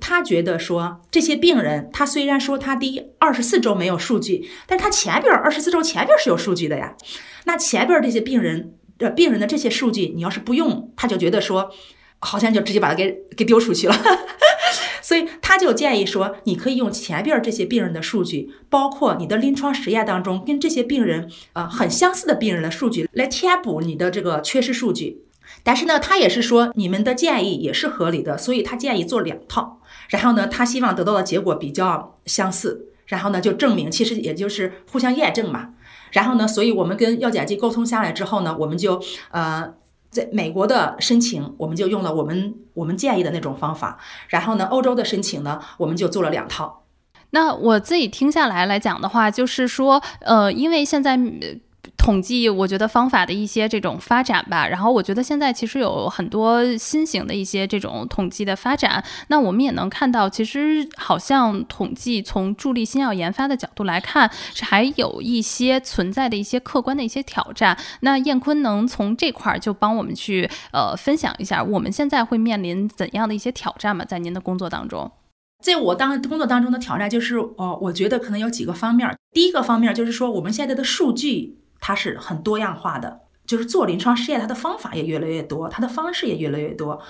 [0.00, 6.96] 他觉得说这些病人他虽然说他第二十四周没有数据，但他前边二十四周前边是有数据的呀，
[7.44, 8.72] 那前边这些病人。
[8.98, 11.70] 这病人的这些数据，你要是不用，他就觉得说，
[12.18, 13.94] 好像就直接把它给给丢出去了，
[15.00, 25.22] 所以他就建议说，你可以用前边这些病人的数据，包括你的临床实验当中跟这些病人呃很相似的病人的数据来填补你的这个缺失数据。
[25.62, 35.70] 但是呢，他也是说你们的建议也是合理的，所以他建议做两套，然后呢，他希望得到的结果比较相似，然后呢就证明其实也就是互相验证嘛。
[36.12, 39.74] 然后呢，所以我们跟药检局沟通下来之后呢，我们就呃，
[40.10, 43.98] 在美国的申请，我们就用了我们我们建议的那种方法。
[44.28, 46.84] 然后呢，欧洲的申请呢，我们就做了两套。
[47.30, 51.18] 那我自己听下来来讲的话，就是说，呃，因为现在。
[51.96, 59.02] 统计，我觉得方法的一些这种发展吧，然后我觉得现在其实有很多新型的一些这种统计的发展。
[59.28, 67.76] 那我们也能看到，其实好像统计从助力新药研发的角度来看，是还有一些存在的一些客观的一些挑战。
[68.00, 74.04] 那燕坤能从这块儿就帮我们去呃分享一下，我们现在会面临怎样的一些挑战吗？
[74.04, 75.10] 在您的工作当中，
[75.62, 79.14] 在我当工作当中的挑战就是哦，我觉得可能有几个方面。
[79.32, 81.58] 第一个方面就是说，我们现在的数据。
[81.80, 87.00] 它是很多样化的，就是做临床试验，它的方法也越来越多，它的方式也越来越多。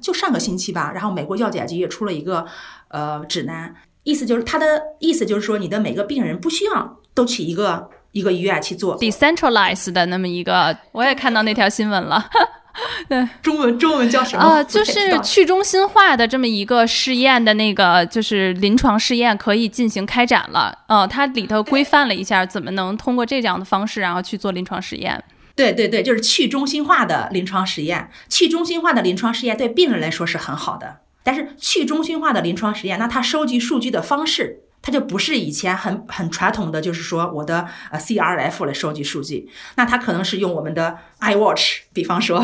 [0.00, 2.44] 就上个星期吧，然后美国药检局也出了一个
[2.88, 12.28] 呃指南，意思就是它的意思就是说，你的每个病人不需要都去一个一个医院去做，decentralized 的那么一个，我也看到那条新闻了。
[13.08, 14.42] 对，中文中文叫什么？
[14.42, 20.76] 啊，就是去中心化的这么一个试验的那个，就是临床试验可以进行开展了。
[20.88, 25.22] 呃，它里头规范了一下，怎么能通过这样的方式，然后去做临床实验。
[25.54, 28.10] 对对对，就是去中心化的临床实验。
[28.28, 34.62] 去中心化的临床试验对病人来说是很好的，但是去中心化的临床实验，那它收集数据的方式。
[34.86, 42.38] 它就不是以前很很传统的，就是说我的呃 CRF 来收集数据，那它可能是用我们的 iWatch，比方说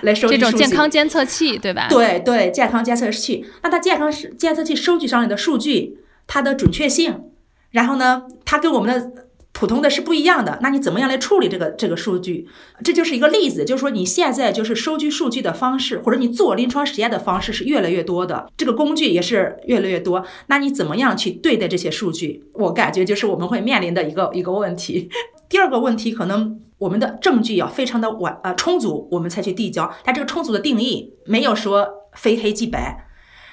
[0.00, 1.86] 来收集这种健康监测器，对吧？
[1.90, 3.44] 对对，健康监测器。
[3.62, 7.24] 那它健康是监测器收集上来的数据，它的准确性，
[7.72, 9.25] 然后呢，它跟我们的
[9.58, 10.58] 普通的是不一样的。
[10.60, 12.46] 那你怎么样来处理这个这个数据？
[12.84, 20.22] 这就是一个例子，就是说你现在就是收集数据的方式，或者你做临床实验的方式是越来越多的，这个工具也是越来越多。
[20.48, 22.44] 那你怎么样去对待这些数据？
[22.52, 25.08] 我感觉就是我们会面临的一个一个问题。
[25.48, 29.90] 第二个问题，可能我们的证据要非常的完呃充足，我们才去递交。
[30.04, 33.06] 但这个充足的定义没有说非黑即白。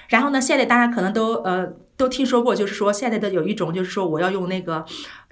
[0.09, 1.65] 然后呢，现在大家可能都呃
[2.03, 4.85] 都听说过，就是说现在的有一种就是说我要用那个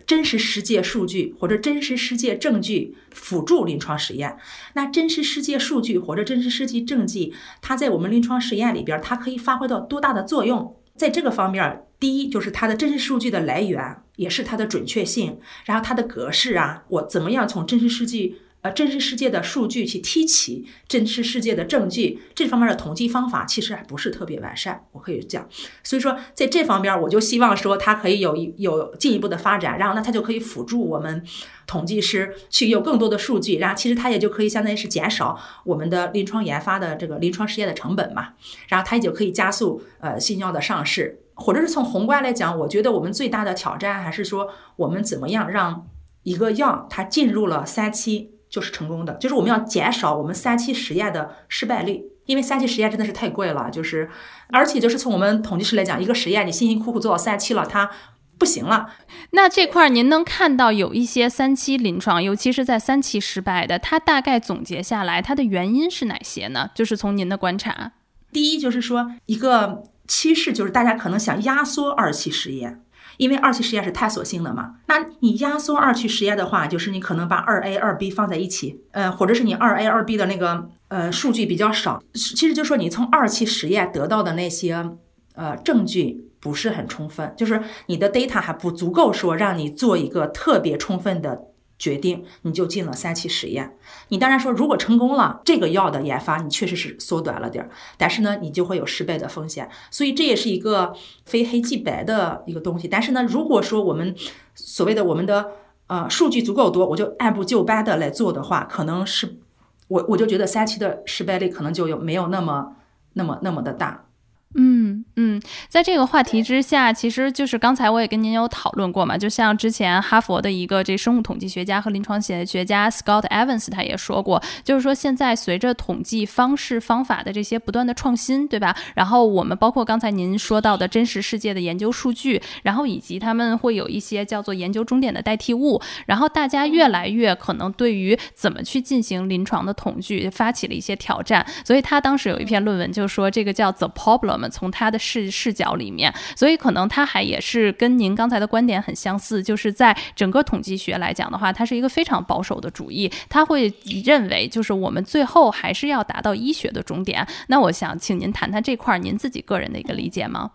[0.07, 4.38] 真实世界数据或者真实世界证据辅助临床实验。
[4.74, 10.78] 那真实世界数据或者真实世界证据，它在我们临床实验里边，它可以发挥到多大的作用？
[10.95, 18.32] 在这个方面，第一就是它的真实数据的来源，也是它的准确性，然后它的格式啊，我怎么样从真实世界
[18.62, 25.47] 呃真实世界的数据去提取真实世界的证据，这方面的统计方法其实还不是特别完善，我可以讲。
[25.84, 31.24] 所以说在这方面，我就希望说它可以有一有进一步的发展，然后呢，它就可以辅助我们
[31.66, 38.34] 统计师去有更多的数据，然后其实它也就可以相当于是减少我们的临床研发的这个临床实验的成本嘛，
[38.68, 41.20] 然后它也就可以加速呃新药的上市。
[41.34, 45.88] 或者是从宏观来讲，我觉得我们最大的挑战还是说，我们怎么样让
[46.22, 54.08] 一个药它进入了三期就是成功的，就是我们要减少我们三期实验的失败率，因为三期实验真的是太贵了，就是
[54.52, 57.89] 而且就是从我们统计师来讲，一个实验你辛辛苦苦做到三期了，它
[58.38, 58.89] 不行了。
[59.32, 66.70] 那这块您能看到有一些三期临床，尤其是在三期失败的，它大概总结下来，它的原因是哪些呢？
[66.76, 67.93] 就是从您的观察，
[68.32, 69.84] 第一就是说一个。
[70.08, 72.82] 趋势就是大家可能想压缩二期实验，
[73.22, 74.78] 因为二期实验是探索性的嘛。
[74.88, 84.89] 那你压缩二期实验的话，就是你可能把二 A 二 B 放在一起，呃，或者是你二 A 二 B 的那个呃数据比较少，其实就是说你从二期实验得到的那些
[85.36, 91.43] 呃证据不是很充分，就是你的 data 还不足够说让你做一个特别充分的。
[91.82, 93.76] 决定你就进了三期实验，
[94.10, 100.94] 你当然说如果成功了，这个药的研发你确实是缩短了点儿，但是呢，你就会有失败的风险，所以这也是一个
[101.26, 102.88] 非黑即白的一个东西。
[102.88, 104.16] 但是呢，如果说我们
[104.54, 105.50] 所谓的我们的
[105.88, 109.40] 呃数据足够多，我就按部就班的来做的话，可能是
[109.88, 112.76] 我我就觉得三期的失败率可能就有没有那么
[113.14, 114.06] 那么那么的大。
[114.54, 128.76] 嗯嗯，在这个话题之下，其实就是刚才我也跟您有讨论过嘛，就像之前哈佛的一个这生物统计学家和临床学学家 Scott Evans 他也说过，就是说现在随着统计方式方法的这些不断的创新，对吧？
[128.95, 144.32] 然后我们包括刚才您说到的真实世界的研究数据，然后以及他们会有一些叫做研究终点的代替物，然后大家越来越可能对于怎么去进行临床的统计发起了一些挑战，所以他当时有一篇论文就说这个叫 The Problem。
[144.49, 153.74] 从他的视视角里面，所以可能他还也是跟您刚才的观点很相似，就是在整个统计学来讲的话，它是一个非常保守的主义，他会
[154.05, 157.28] 认为就是我们最后还是要达到医学的终点。
[157.47, 160.51] 那我想请您谈谈这块儿您自己个人的一个理解吗？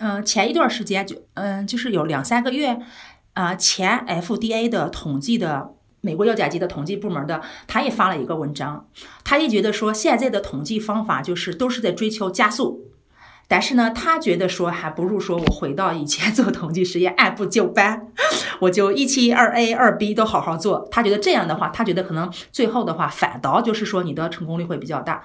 [0.00, 2.78] 嗯，前一段时间就嗯，就是有两三个月
[3.32, 8.88] 啊，前 FDA 的统计的美国药检局的统计部门的，他也发了一个文章，
[9.24, 12.90] 他也觉得说现在的统计方法就是都是在追求加速。
[13.46, 18.08] 但是呢，他觉得说还不如说我回到以前 做统计实验，按部就班，
[18.60, 20.88] 我就一期二 A 二 B 都好好做。
[20.90, 25.22] 他觉得这样的话，他觉得可能最后的话反倒就是说你的成功率会比较大。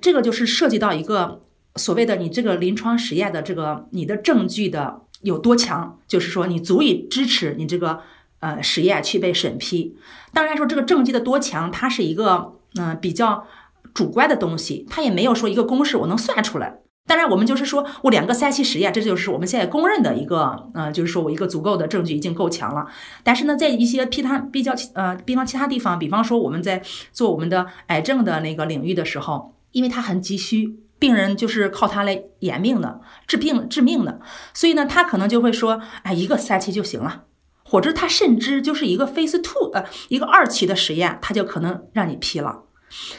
[0.00, 1.40] 这个就是涉及到一个
[1.76, 8.00] 所谓的你这个临床实验的这个你的证据的有多强，就是说你足以支持你这个
[8.40, 9.96] 呃实验去被审批。
[10.32, 13.46] 当然说这个证据的多强，它是一个嗯比较
[13.94, 16.80] 主观的东西，它也没有说一个公式我能算出来。
[17.10, 22.86] 当然，我们就是说我两个三期实验，这就是我们现在公认的一个，呃，就是说我一个足够的证据已经够强了。
[23.24, 26.80] 但是呢，在一些其他比较，呃，比方其他地方，比方说我们在
[27.10, 34.20] 做我们的癌症的那个领域的时候，因为它很急需，病人就是靠它来延命的，治病致命的，
[34.54, 37.24] 所以呢，他可能就会说，哎，一个三期就行了，
[37.64, 42.62] 或者他甚至就是一个 phase two，呃，一个二期的实验，他就可能让你批了。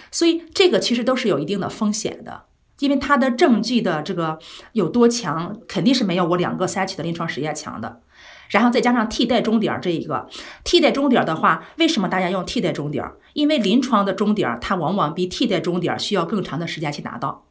[0.09, 2.43] 所以这个其实都是有一定的风险的。
[2.81, 4.37] 因为它的证据的这个
[4.73, 8.01] 有多强，肯定是没有我两个三期的临床实验强的。
[8.49, 10.27] 然后再加上替代终点这一个，
[10.63, 13.05] 替代终点的话，为什么大家用替代终点？
[13.33, 17.45] 因为临床的终点它往往比替代终点需要更长的时间去达到。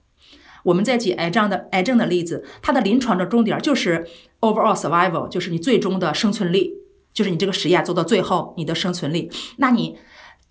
[0.64, 4.06] 我们再举癌症的癌症的例子，它的临床的终点就是
[4.40, 6.70] overall survival，就是你最终的生存率，
[7.14, 9.30] 就是你这个实验做到最后你的生存率。
[9.56, 9.96] 那你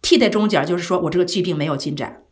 [0.01, 2.23] 替代终点就是说我这个疾病没有进展。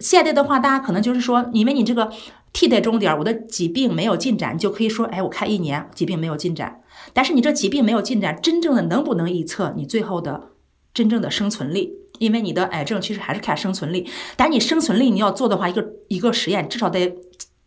[0.00, 2.10] 现在的话，大家可能就是说，因为你这个
[2.52, 6.80] 替代终点，我的疾病没有进展，你就可以说，哎，我看一年疾病没有进展。
[7.12, 10.50] 但是你这疾病没有进展，真正的能不能预测你最后的
[10.92, 11.92] 真正的生存力？
[12.18, 17.14] 因为你的癌症其实还是看生存力，但你生存力你要做的话，一个一个实验至少得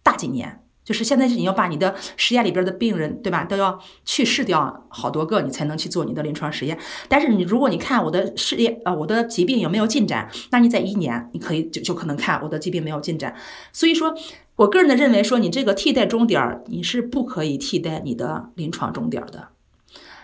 [0.01, 0.63] 大几年。
[0.89, 6.75] 就是现在是你要把你的实验里边的病人，对吧，都要去世掉好多个，你才能去做你的临床实验。
[7.07, 13.35] 但是你如果你看我的试验，呃，我的疾病有没有进展，那你在一年你可以就就可能看我的疾病没有进展。
[13.71, 14.11] 所以说
[14.55, 19.49] 我个人的认为说，你这个替代终点你是不可以替代你的临床终点的。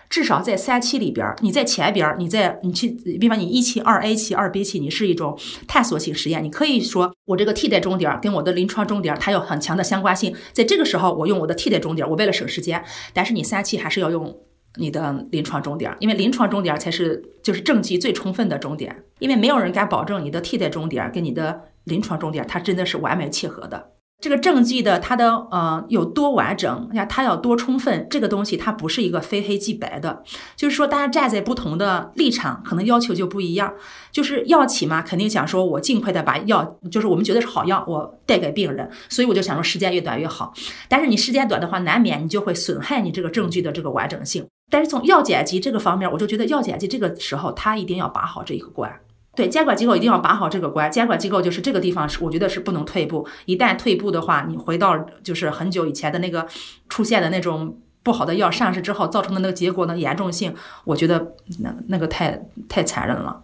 [0.08, 2.90] 至少在三期里边，你在前边，你在你去，
[3.20, 14.36] 比方你一期、二 A 期、二 B 期，你是一种探索性实验，你可以说我这个替代终点跟我的临床终点它有很强的相关性，在这个时候我用我的替代终点，我为了省时间，但是你三期还是要用
[14.78, 18.58] 你的临床终点，因为临床终点才是就是证据最充分的。
[18.58, 23.92] 终点，因为没有人敢保证你的替代终点跟你的临床终点它真的是完美契合的。
[24.18, 27.04] 这个证据的它的呃有多完整呀？
[27.04, 28.06] 它要多充分？
[28.10, 30.22] 这个东西它不是一个非黑即白的，
[30.56, 33.72] 就是说大家站在不同的立场，可能要求就不一样。
[34.10, 40.52] 就是药企嘛，肯定想说我尽快的把药，就是我们觉得是好药，我带给病人，所以我就想说时间越短越好。
[40.88, 44.46] 但是你时间短的话，难免你就会损害你这个证据的这个完整性。
[44.70, 48.90] 但是从药检局这个方面，我就觉得药检局这个时候他一定要把好这一个关。
[49.36, 56.46] 对监管机构一定要把好这个关，监管机构就是这个地方是我觉得是不能退步，一旦退步的话，你回到就是很久以前的那个
[56.88, 63.42] 出现的那种不好的药上市之后造成的那个结果的严重性，我觉得那那个太太残忍了。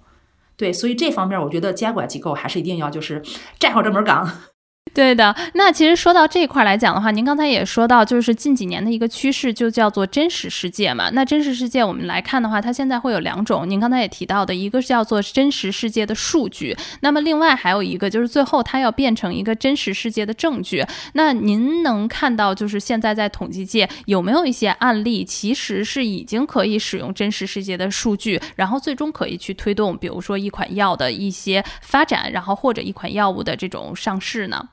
[0.57, 3.23] 对，所以这方面我觉得监管机构还是一定要就是
[3.59, 4.31] 站好这门岗。
[4.95, 11.09] 对的，那其实说到这块来讲的话，您刚才也说到，就是近几年的一个趋势，就叫做真实世界嘛。
[11.15, 13.69] 那真实世界我们来看的话，它现在会有两种。
[13.69, 20.85] 您刚才也提到的，一个是叫做真实世界的数据，那么另外还有一个就是最后它要变成一个真实世界的证据。
[21.15, 34.69] 那您能看到，就是现在在统计界有没有一些案例，其实是已经可以使用真实世界的数据，然后最终可以去推动，比如说一款药的一些发展，然后或者一款药物的这种上市呢？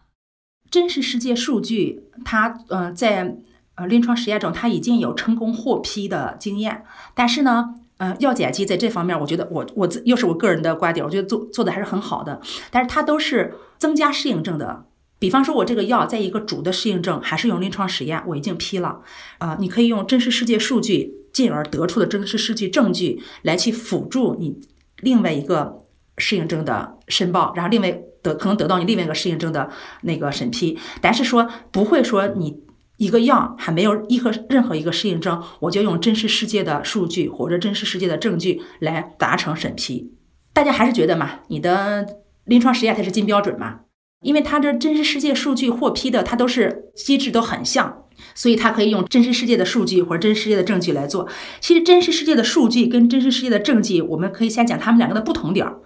[0.72, 3.38] 真实世界数据，它呃在
[3.76, 6.84] 呃临床实验中，它已经有成功获批的经验。
[7.16, 12.40] 但是呢，呃药检机在这方面，我觉得我我又是我个人的观点，我觉得做做的还是很好的。
[12.70, 14.86] 但是它都是增加适应症的。
[15.18, 19.02] 比方说，我这个药在一个主的适应症，还是用临床实验，我已经批了。
[19.40, 24.60] 啊，你可以用真实世界数据，进而得出的真实世界证据来去辅助你
[25.02, 25.84] 另外一个
[26.18, 28.02] 适应症的申报，然后另外。
[28.22, 29.70] 得可能得到你另外一个适应症的
[30.04, 32.64] 那个审批，但是说不会说你
[32.98, 40.12] 一个药还没有一和任何一个适应症，我就用真实世界的数据或者真实世界的证据来达成审批。
[40.54, 42.06] 大家还是觉得嘛，你的
[42.44, 43.82] 临床实验才是金标准嘛？
[44.22, 48.04] 因为它这真实世界数据获批的，它都是机制都很像，
[48.36, 51.26] 所以它可以用真实世界的数据或者真实世界的证据来做。
[51.62, 55.80] 其实真实世界的数据跟真实世界的证据，我们可以先讲它们两个的不同点儿。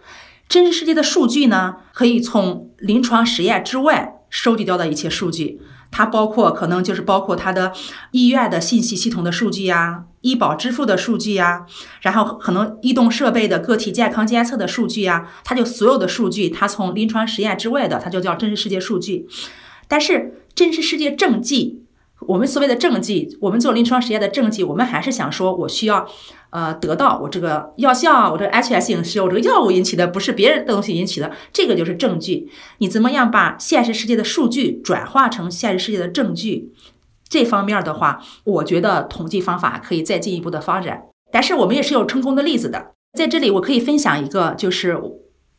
[0.47, 7.71] 真实世界的数据呢，可以从临床实验之外收集到的一切数据，它包括可能就是包括它的
[8.11, 11.65] 医院的信息系统的数据呀，医保支付的数据呀，
[12.01, 19.27] 然后可能移动设备的个体健康监测的数据呀，它就所有的数据，它从临床实验之外的，它就叫真实世界数据。
[19.87, 21.82] 但是真实世界证据。
[22.27, 26.07] 我们所谓的证据，我们做临床实验的证据，我们还是想说，我需要，
[26.49, 32.49] 呃，得到我这个药效，我这个安全性是由这个药物引起的，不是别人的东西引起的，这个就是证据。
[32.77, 36.73] 你怎么样把现实世界的数据转化成现实世界的证据？
[37.27, 41.03] 这方面的话，我觉得统计方法可以再进一步的发展。
[41.31, 44.97] 但是我们也是有成功的例子的，在这里我可以分享一个，就是。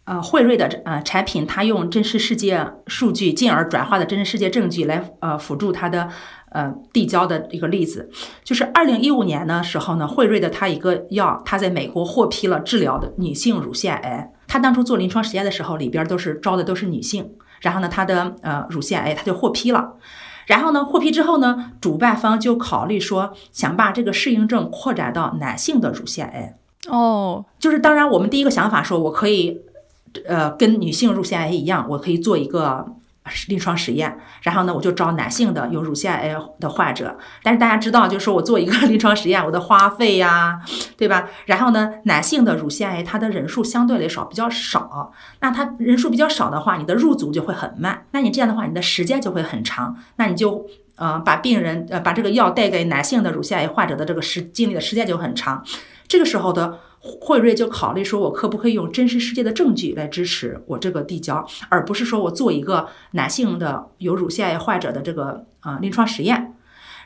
[0.06, 6.10] 呃，惠瑞的呃产品，它用真实世界数据，进而转化的真实世界证据来呃辅助它的
[6.54, 8.08] 呃递交的一个例子，
[8.42, 14.32] 就是二零一五年的时候呢，惠瑞的他一个药，他在美国获批了治疗的女性乳腺癌。
[14.46, 17.30] 他当初做临床实验的时候，里边都是招的都是女性，
[17.60, 19.94] 然后呢，他的呃乳腺癌他就获批了。
[20.46, 26.56] 然后呢，获批之后呢，主办方就考虑说，想把这个适应症扩展到男性的乳腺癌。
[26.88, 29.60] 哦，就是当然，我们第一个想法说，我可以。
[30.28, 32.86] 呃，跟女性乳腺癌一样，我可以做一个
[33.48, 37.16] 临床实验，然后呢，我就招男性的有乳腺癌的患者。
[37.42, 40.60] 但是大家知道，就是说我做一个 临床实验，我的花费呀，
[40.98, 41.28] 对吧？
[41.46, 45.10] 然后呢，男性的乳腺癌它的人数相对来说比较少，
[45.40, 48.04] 那它人数比较少的话，你的入组就会很慢。
[48.10, 49.96] 那你这样的话，你的时间就会很长。
[50.16, 50.66] 那你就
[50.96, 55.64] 呃把病人呃把这个药带给男性的乳腺癌患者的这个时经历的时间就很长。
[56.06, 56.78] 这个时候的。
[57.20, 66.54] 惠瑞就考虑说，我可不可以用真实世界的证据来支持我这个递交，而不是说我做一个男性的有乳腺癌患者的这个啊临床实验。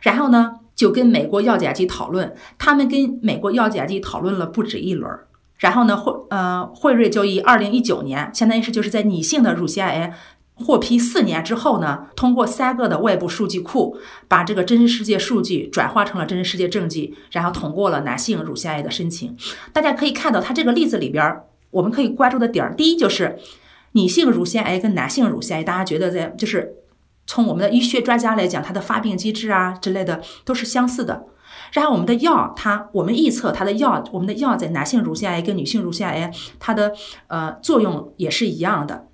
[0.02, 5.10] 然后呢，就跟美国药检局讨论，他们跟美国药检局讨论了不止一轮。
[5.56, 10.14] 然后呢，惠呃惠瑞就以二零一九年，相当于是就是在女性的乳腺癌。
[10.58, 13.96] 获批四年之后呢，通过三个的外部数据库，
[14.26, 19.36] 把这个真实世界数据转化成了真实世界证据，然后通过了男性乳腺癌的申请。
[19.72, 21.40] 大家可以看到，它这个例子里边，
[21.70, 23.38] 我们可以关注的点儿，第一就是
[23.92, 26.74] 女性乳腺癌跟男性乳腺癌，大家觉得在就是
[27.26, 31.24] 从我们的医学专家来讲，它的发病机制啊之类的都是相似的。
[31.72, 36.92] 然后我们的药，它我们预测它的药，我们的药在男性乳腺癌跟女性乳腺癌，它的
[37.26, 39.07] 呃作用也是一样的。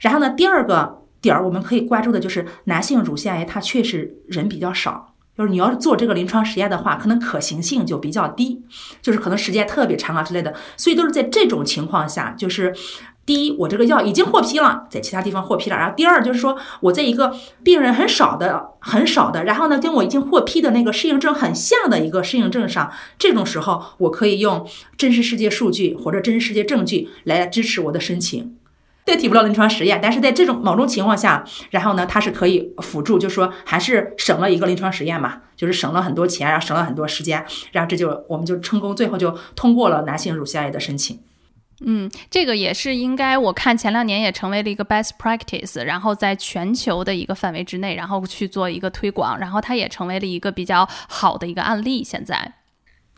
[0.00, 8.62] 然后呢，第二个点儿我们可以关注的就是男性乳腺癌，它确实人比较少，就是你要是做这个临床实验的话，可能可行性就比较低，
[9.02, 10.54] 就是可能时间特别长啊之类的。
[10.76, 12.74] 所以都是在这种情况下，就是
[13.26, 28.56] 第一，我这个药已经获批了，在其他地方获批了，然后第二就是说我在一个病人很少的、很少的，然后呢跟我已经获批的那个适应症很像的一个适应症上，这种时候我可以用真实世界数据或者真实世界证据来支持我的申请。
[29.08, 41.18] 代替不了临床实验，但是在这种某种情况下，然后呢，它是可以辅助，就是说还是省了一个临床实验嘛，就是省了很多钱，然后省了很多时间，然后这就我们就成功，最后就通过了男性乳腺癌的申请。
[41.80, 52.57] 嗯，这个也是应该，我看前两年也成为了一个 best practice，然后在全球的一个范围之内，然后去做一个推广，然后它也成为了一个比较好的一个案例，现在。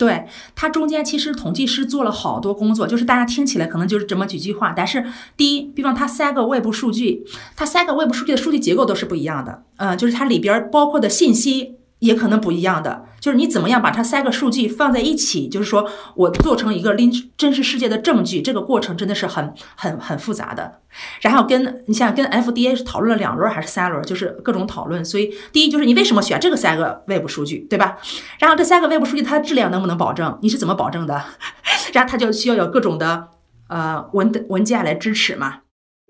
[0.01, 0.25] 对
[0.55, 5.05] 它中间其实统计师做了好多工作，就是大家听起来可能就是这么几句话，但是
[5.37, 11.80] 第一，比方它三个外部数据，它三个外部数据的数据结构都是不一样的，嗯，就是它里边包括的信息。
[12.01, 20.81] 也可能不一样的，就是你怎么样把它三个数据放在一起，就是说我做成一个拎真实世界的证据，这个过程真的是很很很复杂的。
[21.21, 25.05] 然后跟你像跟 FDA 是讨论了两轮还是三轮，就是各种讨论。
[25.05, 27.99] 所以第一就是你为什么选这个三个外部数据，对吧？
[28.39, 30.39] 然后这三个外部数据它的质量能不能保证？
[30.43, 31.23] 你是怎么保证的？
[31.93, 33.29] 然后它就需要有各种的
[33.69, 35.59] 呃文文件来支持嘛。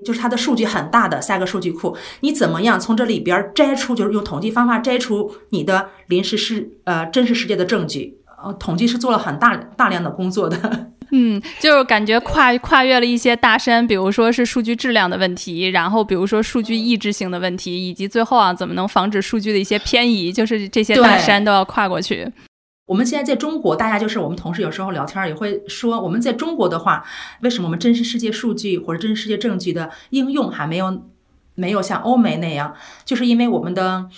[0.05, 8.17] 就是它的数据很大的三个数据库，你怎么样从这里边摘出，就是用统计方法摘出你的临时世呃真实世界的证据？
[8.43, 10.87] 呃，统计是做了很大大量的工作的。
[11.13, 22.27] 嗯，就是感觉跨跨越了一些大山，比如说是数据质量的问题，然后比如说数据抑制性的问题，以及最后啊怎么能防止数据的一些偏移，就是这些大山都要跨过去。
[22.91, 27.05] 我们现在在中国，大家就是我们同事有时候聊天也会说，我们在中国的话，
[27.41, 31.05] 为什么我们真实世界数据或者真实世界证据的应用还没有
[31.55, 32.75] 没有像欧美那样？
[33.05, 34.09] 就是因为我们的，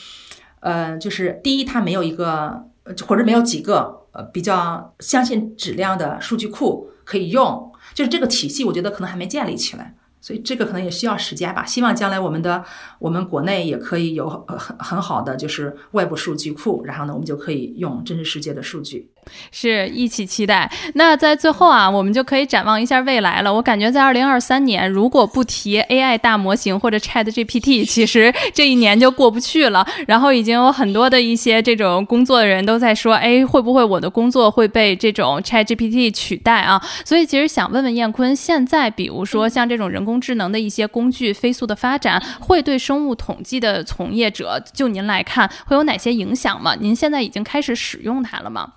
[0.60, 2.64] 呃，就是第一，它没有一个
[3.06, 9.96] 或者没有几个呃比较相信质量的数据库可以用，就是这个体系，我觉得可能还没建立起来。
[10.22, 11.66] 所以这个可能也需要时间吧。
[11.66, 12.64] 希望将来我们的
[12.98, 19.11] 我们国内也可以有很很好的就是外部数据库，然后呢，我们就可以用真实世界的数据。
[19.50, 20.70] 是一起期待。
[20.94, 23.52] 那在最后啊，我们就可以展望一下未来了。
[23.52, 29.86] 我感觉在二零二三年，如果不提 AI 大模型或者 Chat GPT，其实这一年就过不去了。
[30.06, 36.82] 然后已经有很多的一些这种工作的人都在说，哎，会不会我的工作会被这种 Chat GPT 取代啊？
[37.04, 46.74] 所以其实想问问燕坤，现在比如说像这种人工智能的一些工具飞速的发展，会对生物统计的从业者，就您来看会有哪些影响吗？
[46.78, 48.72] 您现在已经开始使用它了吗？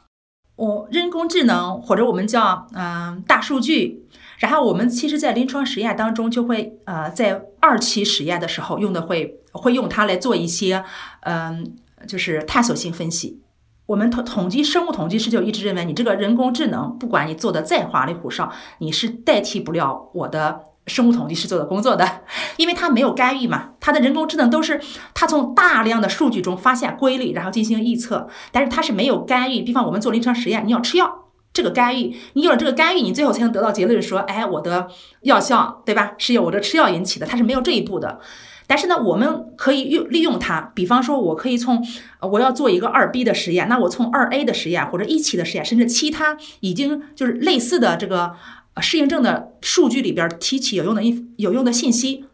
[0.55, 4.05] 我人工智能或者我们叫嗯大数据，
[4.39, 10.83] 然后我们其实，在临床实验当中就会呃在二期实验的时候用的会会用它来做一些
[11.21, 11.75] 嗯
[12.07, 13.41] 就是探索性分析。
[13.85, 20.61] 我们统统计生物统计师就一直认为，你这个人工智能不管你做的再花里胡哨，你是代替不了我的。
[20.87, 22.21] 生物统计师做的工作的，
[22.57, 24.79] 因为他没有干预嘛，他的人工智能都是
[25.13, 29.61] 他从大量的数据中发现规律，然后进行预测，但是他是没有干预。
[29.61, 34.87] 比方我们做临床实验，你要吃药，这个干预，你有了这个干预，你最后才能得到结论说，哎，我的
[35.21, 36.13] 药效，对吧？
[36.19, 38.19] 是由我的吃药引起的，它是没有这一步的。
[38.67, 41.83] 但是呢，我们可以用利用它，比方说，我可以从
[42.21, 48.33] 我要做一个二 B 的实验，那我从二 A 的实验或者一期的实验，甚至其他已经就是类似的这个。
[48.81, 52.25] 适应症的数据里边提取有用的一有用的信息，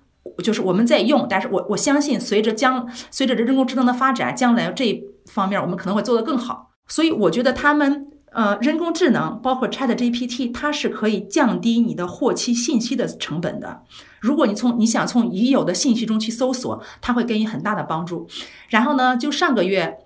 [0.44, 6.72] 就是我们在用，但是我我相信随着将随着人工智能的发展，将来这一方面我们可能会做得更好。
[6.88, 13.84] 所以我觉得他们呃人工智能包括 Chat GPT，它是可以降低你的获取信息的成本的。
[14.20, 18.28] 如果你从你想从已有的信息中去搜索，它会给你很大的帮助。
[18.70, 20.00] 然后呢，就上个月，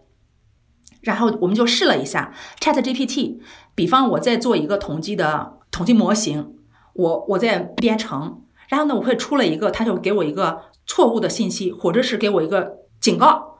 [1.01, 3.37] 然后我们就试了一下 Chat GPT，
[3.73, 5.54] 比方我在做一个统计的。
[5.75, 6.55] 统计模型，
[6.93, 13.57] 我我在编程，然后呢，我会出了一个，他就给我一个错误的信息，或者是给我一个警告。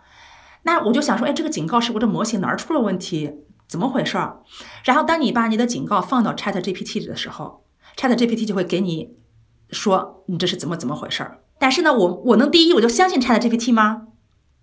[0.64, 3.34] 那我就想说，哎，这个警告是我这模型哪儿出了问题？
[3.68, 4.40] 怎么回事儿？
[4.86, 7.66] 然后当你把你的警告放到 Chat GPT 的时候
[7.98, 9.18] ，Chat GPT 就会给你
[9.70, 11.42] 说你这是怎么怎么回事儿。
[11.60, 14.04] 但是呢，我我能第一我就相信 Chat GPT 吗？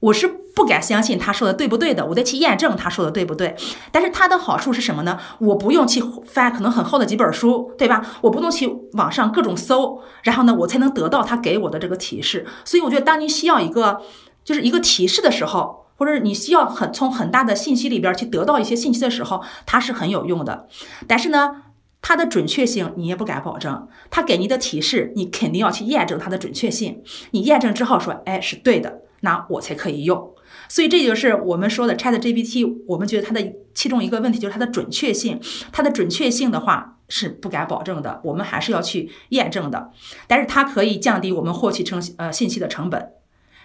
[0.00, 3.56] 我是不敢相信他说的对不对的，我得去验证他说的对不对。
[3.90, 5.18] 但是它的好处是什么呢？
[5.38, 8.04] 我不用去翻可能很厚的几本书，对吧？
[8.20, 12.46] 我不用去网上各种搜，然后呢，我才能得到他给我的这个提示。
[12.64, 14.02] 所以我觉得，当你需要一个
[14.44, 20.68] 就是一个提示的时候，或者你需要很从很大的信息里边去得到一些信息的时候，它是很有用的。
[21.08, 21.62] 但是呢，
[22.02, 23.88] 它的准确性你也不敢保证。
[24.10, 27.02] 它给你的提示，你肯定要去验证它的准确性。
[27.30, 29.00] 你验证之后说，哎，是对的。
[29.24, 30.34] 那我才可以用，
[30.72, 32.78] 所以这就是我们说的 Chat GPT。
[32.86, 35.38] 我们觉得它的其中一个问题就是它的准确性，
[35.70, 39.90] 它的准确性的话是不敢保证的，我们还是要去验证的。
[40.26, 43.10] 但是它可以降低我们获取成呃信息的成本。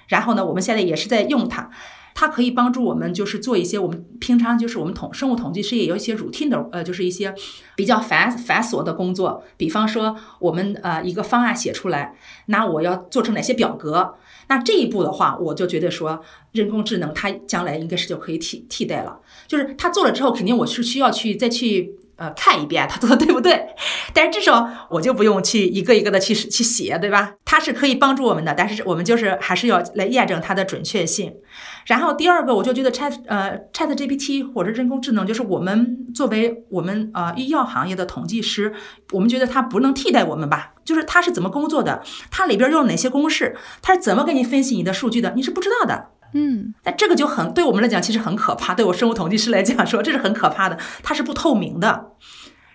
[0.10, 1.70] 然后呢，我们现在也是在用它。
[2.14, 7.34] 它可以帮助我们，就是做一些我们平常就是我们统生物统计师也有一些 routine 的，呃，就是一些
[7.76, 9.44] 比较繁繁琐的工作。
[9.56, 12.16] 比方说，我们呃一个方案写出来，
[12.48, 14.16] 那我要做成哪些表格？
[14.48, 16.22] 那这一步的话，我就觉得说
[16.52, 19.20] 人工智能它将来应该是就可以替替代了。
[19.48, 21.96] 就是它做了之后，肯定我是需要去再去。
[22.18, 23.64] 呃，看一遍它做的对不对？
[24.12, 27.36] 但是至少我就不用去一个一个的去去写，对吧？
[27.46, 31.32] 它是可以帮助我们的，但是我们就是还是要来验证它的准确性。
[31.86, 38.74] 然后第二个，我就觉得 Chat 呃 Chat GPT 或者人工智能，就是我们作为我们呃医药行业的统计师，
[39.12, 40.74] 我们觉得它不能替代我们吧？
[40.88, 42.02] 就是它是怎么工作的？
[42.32, 43.58] 它里边用哪些公式？
[43.82, 45.34] 它是怎么给你分析你的数据的？
[45.36, 46.12] 你是不知道的。
[46.34, 48.74] 嗯，那这个就很对我们来讲，其实很可怕。
[48.74, 52.14] 对我生物统计师来讲，说这是很可怕的，它是不透明的。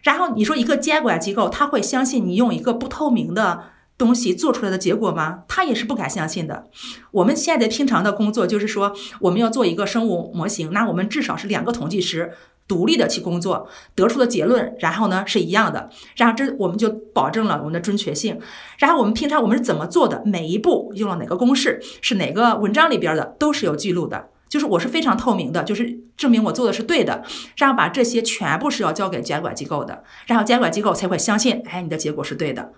[0.02, 3.64] 然后你说一个监管机构，他会相信你用一个不透明的
[3.96, 5.44] 东西做出来的结果吗？
[5.46, 6.66] 他也是不敢相信的。
[7.12, 12.32] 我们现在平常的工作就是说，我们要做一个生物模型，那我们至少是两个统计师。
[12.72, 18.40] 独立的去工作，得出的结论，然后呢是一样的，然后这我们就保证了我们的准确性。
[18.78, 24.30] 然后我们平常我们是怎么做的，每一步用了哪个公式，是哪个文章里边的，都是有记录的。
[24.48, 27.22] 就是我是非常透明的，就是证明我做的是对的。
[27.58, 32.72] 然后把这些全部是要交给监管机构的，然后监管机构才会相信，哎，你的结果是对的。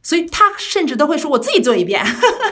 [0.00, 2.04] 所以他甚至都会说，我自己做一遍，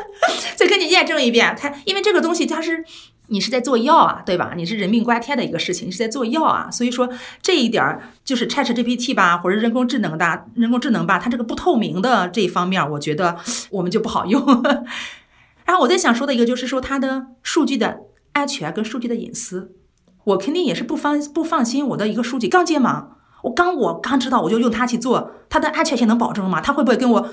[0.57, 1.55] 再跟你验证一遍。
[1.57, 2.85] 他因为这个东西它是。
[3.33, 4.53] 你是在做药啊，对吧？
[4.55, 7.09] 你是人命关天的一个事情，你是在做药啊，所以说
[7.41, 13.37] 这一点儿就是 Chat GPT 吧，或者人工智能的人工智能吧，它这个不透明的这一方面，我觉得
[13.71, 14.63] 我们就不好用。
[15.65, 18.01] 然后我在想说的一个就是说，它的数据的
[18.33, 19.73] 安全跟数据的隐私，
[20.25, 26.61] 我肯定也是不放不放心我的一个数据刚接忙，我刚我刚知道我就用它去做，它的安全性能保证吗？
[26.61, 27.29] 它会不会跟我？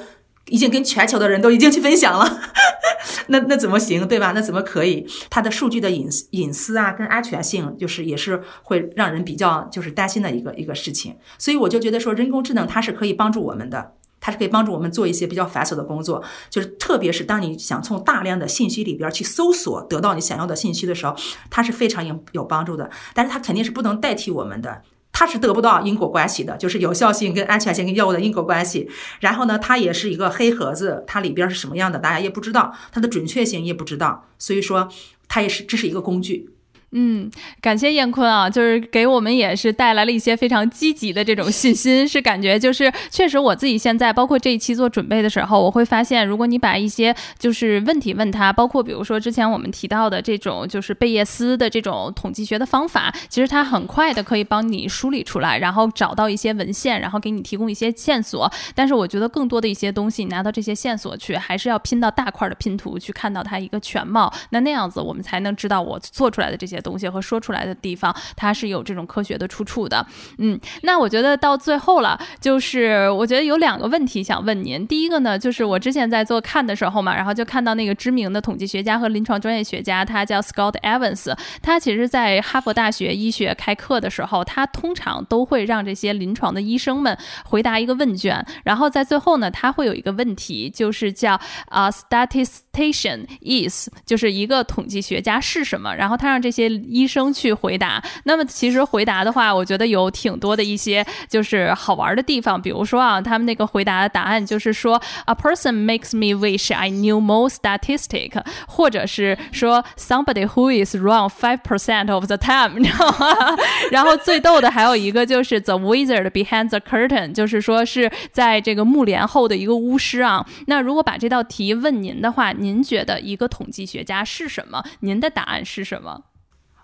[0.50, 2.41] 已经跟全球的人都已经去分享了，
[3.28, 4.32] 那那怎么行，对吧？
[4.36, 5.08] 那怎么可以？
[5.30, 11.16] 它的数据的隐隐私啊，跟安全性，就是也是会让人比较就是担心的一个一个事情。
[11.38, 21.16] 所以我就觉得说，人工智能它是可以帮助我们的，它是可以帮助我们做一些比较繁琐的工作，就是特别是当你想从大量的信息里边去搜索得到你想要的信息的时候，
[21.50, 22.89] 它是非常有有帮助的。
[23.14, 24.82] 但是它肯定是不能代替我们的。
[25.12, 28.89] 它是得不到因果关系的，就是有效性跟安全性跟药物的因果关系。
[29.20, 34.28] 然后呢，它也是一个黑盒子，它里边是什么样的，大家也不知道，它的准确性也不知道。
[34.38, 34.88] 所以说，
[35.28, 36.49] 它也是这是一个工具。
[36.92, 37.30] 嗯，
[37.62, 58.52] 感谢燕坤啊，就是给我们也是带来了一些非常积极的这种信心， 是感觉就是确实我自己现在包括这一期做准备的时候，我会发现，如果你把一些就是问题问他，包括比如说之前我们提到的这种就是贝叶斯的这种统计学的方法，其实它很快的可以帮你梳理出来，然后找到一些文献，然后给你提供一些线索。
[58.74, 66.79] 但是我觉得更多的一些东西，拿到这些线索去，还是要拼到大块的拼图去看到它一个全貌，那那样子我们才能知道我做出来的这些。
[66.82, 70.06] 东西和说出来的地方，它是有这种科学的出处的。
[70.38, 74.86] 嗯，那我觉得到最后了，就是我觉得有两个问题想问您。
[74.88, 98.02] 第一个呢，就是我之前在做看的时候嘛，然后就看到那个知名的统计学家和临床专业学家，他叫 Scott Evans，他其实在哈佛大学医学开课的时候，他通常都会让这些临床的医生们回答一个问卷，然后在最后呢，他会有一个问题，就是叫啊 statistic tation is，就是一个统计学家是什么，然后他让这些医生去回答。
[98.24, 112.26] 那么其实回答的话，我觉得有挺多的一些就是好玩的地方，比如说啊，他们那个回答的答案就是说，a person makes me wish I knew more statistic，或者是说 somebody who is wrong five percent of
[112.28, 113.58] the time，你知道吗？
[113.92, 120.46] 然后最逗的还有一个就是 the wizard behind the curtain，就是说是在这个幕帘后的一个巫师啊。
[120.68, 124.84] 那如果把这道题问您的话，您您觉得一个统计学家是什么？
[124.99, 126.26] 您的答案是什么？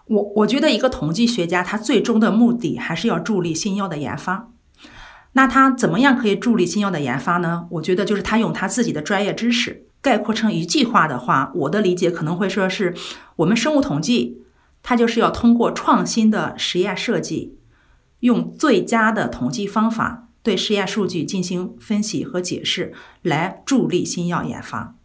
[0.07, 4.51] 我我觉得一个统计学家，他最终的目的还是要助力新药的研发。
[5.33, 7.67] 那他怎么样可以助力新药的研发呢？
[7.69, 12.95] 我觉得就是他用他自己的专业知识概括成一句话的话，我的理解可能会说是
[13.35, 14.43] 我们生物统计，
[14.81, 17.59] 它就是要通过创新的实验设计，
[18.21, 24.95] 用最佳的统计方法对实验数据进行分析和解释，来助力新药研发。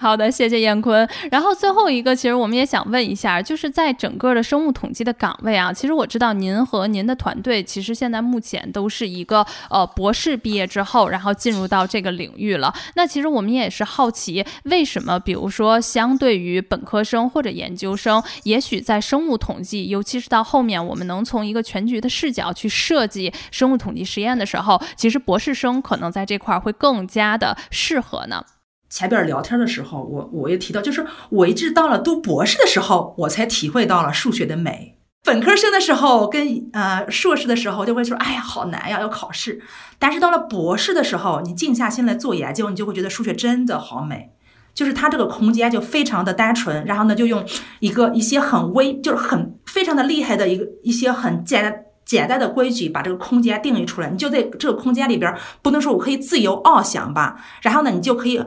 [0.00, 1.06] 好的，谢谢燕坤。
[1.30, 12.72] 然后最后一个，其实我们也想问一下，就是在整个的生物统计的岗位啊，其实我知道您和您的团队，其实现在目前都是一个呃博士毕业之后，然后进入到这个领域了。
[12.94, 28.42] 那其实我们也是好奇，为什么比如说相对于本科生或者研究生，也许在生物统计，尤其是到后面我们能从一个全局的视角去设计生物统计实验的时候，其实博士生可能在这块儿会更加的适合呢？
[28.90, 34.96] 前边聊天的时候，我我也提到，就是我一直到了读博士的时候，我才体会到了数学的美。
[35.22, 39.60] 本科生的时候跟呃硕士的时候就会说，哎呀，好难呀，要考试。
[39.98, 44.30] 但是到了博士的时候，你静下心来做研究，你就会觉得数学真的好美。
[44.74, 47.44] 就是它这个空间就非常的单纯，然后呢，就用
[47.80, 54.08] 一个一些很微，就是很非常的厉害的一个一些很简单简单的规矩，把这个空间定义出来。
[54.08, 58.42] 你就在这个空间里边，不能说我可以自由翱翔吧，然后呢，你就可以。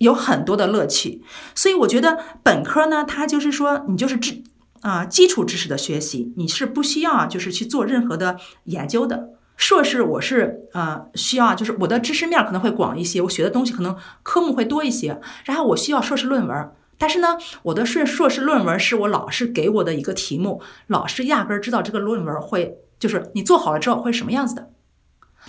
[0.00, 1.22] 有很多的乐趣，
[1.54, 4.42] 所以我觉得本科呢，它就是说你就是知
[4.80, 9.28] 啊基础知识的学习，你是不需要就是去做任何的研究的。
[9.58, 24.70] 硕士我是呃需要就是我的知识面可能会广一些，我学的东西可能科目会多一些，然后我需要硕士论文，但是呢，我的硕硕士论文是我老师给我的一个题目，老师压根儿知道这个论文会就是你做好了之后会什么样子的。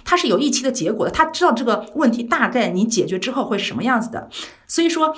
[0.03, 4.29] 他是有预期的结果的，他知道这个问题大概你解决之后会是什么样子的，
[4.67, 5.15] 所以说，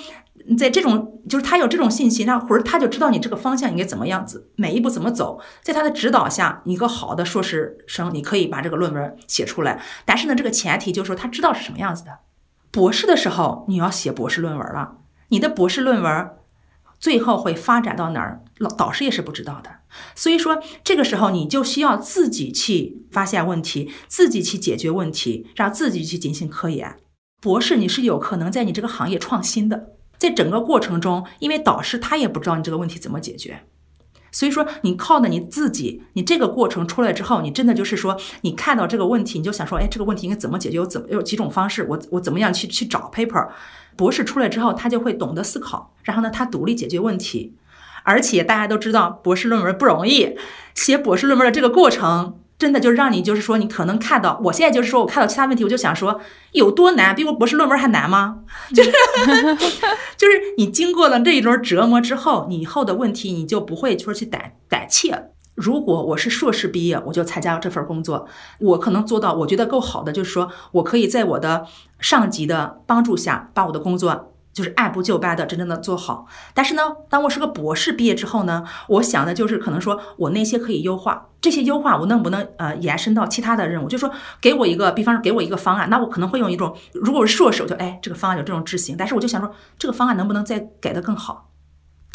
[0.58, 9.80] 在这种就是他有这种信息，那或者他就知道你这个方向应该怎么样子，每一步怎么走，在他的指导下，一个好的硕士生你可以把这个论文写出来。
[10.04, 12.10] 但是呢，这个前提就是说他知道是什么样子的。
[12.70, 14.96] 博士的时候你要写博士论文了，
[15.28, 16.30] 你的博士论文。
[17.04, 19.68] 最后会发展到哪儿，老导师也是不知道的。
[20.14, 26.96] 所以说，这个时候你就需要自己去发现问题，自己去解决问题，让自己去进行科研。
[27.42, 33.64] 博士你是有可能在你这个行业创新的，在整个过程中，因为导师他也不知道你这个问题怎么解决，
[34.32, 40.78] 所以说你靠的你自己，你这个过程出来之后，你真的就是说，你看到这个问题，你就想说，哎，这个问题应该怎么解决？
[40.78, 41.86] 有怎么有几种方式？
[41.86, 43.50] 我我怎么样去去找 paper？
[43.96, 47.54] 博士出来之后，他就会懂得思考，然后呢，他独立解决问题。
[48.06, 50.36] 而且大家都知道，博士论文不容易，
[50.74, 56.20] 写博士论文的这个过程，真的就是让你就是说，你可能看到，我现在就是说我看到其他问题，我就想说
[56.52, 58.40] 有多难，比我博士论文还难吗？
[58.74, 58.90] 就是
[60.18, 65.33] 就是你经过了这一轮折磨之后，你以后的问题你就不会说去胆胆怯了。
[65.54, 68.26] 如果我是硕士毕业，我就参加这份工作，
[68.60, 71.66] 我可能做到，我觉得够好的，就是说我可以在我的
[71.98, 76.26] 上级的帮助下，把我的工作就是按部就班的真正的做好。
[76.54, 83.88] 但是呢，当我是个博士毕业之后呢，我想的就是可能说我那些可以优化，这些优化我能不能呃延伸到其他的任务？
[83.88, 91.50] 就说给我一个，比方说给我一个方案，那我可能会用一种，如果是硕士，我就哎这个方案有这种执行，但是我就想说这个方案能不能再改得更好？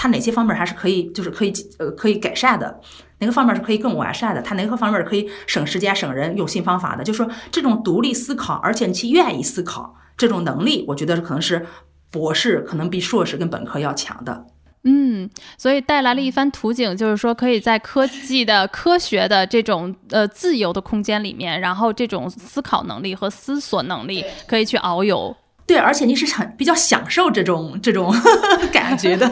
[0.02, 2.80] 它哪些方面还是可以，就是可以呃可以改善的，
[3.18, 4.42] 哪个方面是可以更完善的？
[4.42, 7.04] 它哪个方面可以省时间、省人、用新方法的？
[7.04, 11.68] 就是说这种独立思考，而且你去愿意思考这种能力，我觉得可能是
[12.10, 14.46] 博士可能比硕士跟本科要强的。
[14.84, 25.36] 嗯，所以带来了一番图景，就是说可以在科技的科学的这种呃自由的空间里面，然后这种思考能力和思索能力可以去遨游。
[25.70, 28.12] 对，而且你是很比较享受这种这种
[28.74, 29.28] 感觉的。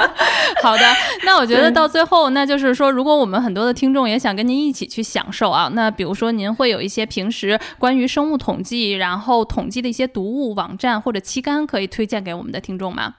[0.62, 0.82] 好的，
[1.24, 13.14] 那我觉得到最后，那就是说，如果我们很多的听众也想跟您一起去享受啊，那比如说您会有一些平时关于生物统计，然后统计的一些读物网站或者期刊可以推荐给我们的听众吗？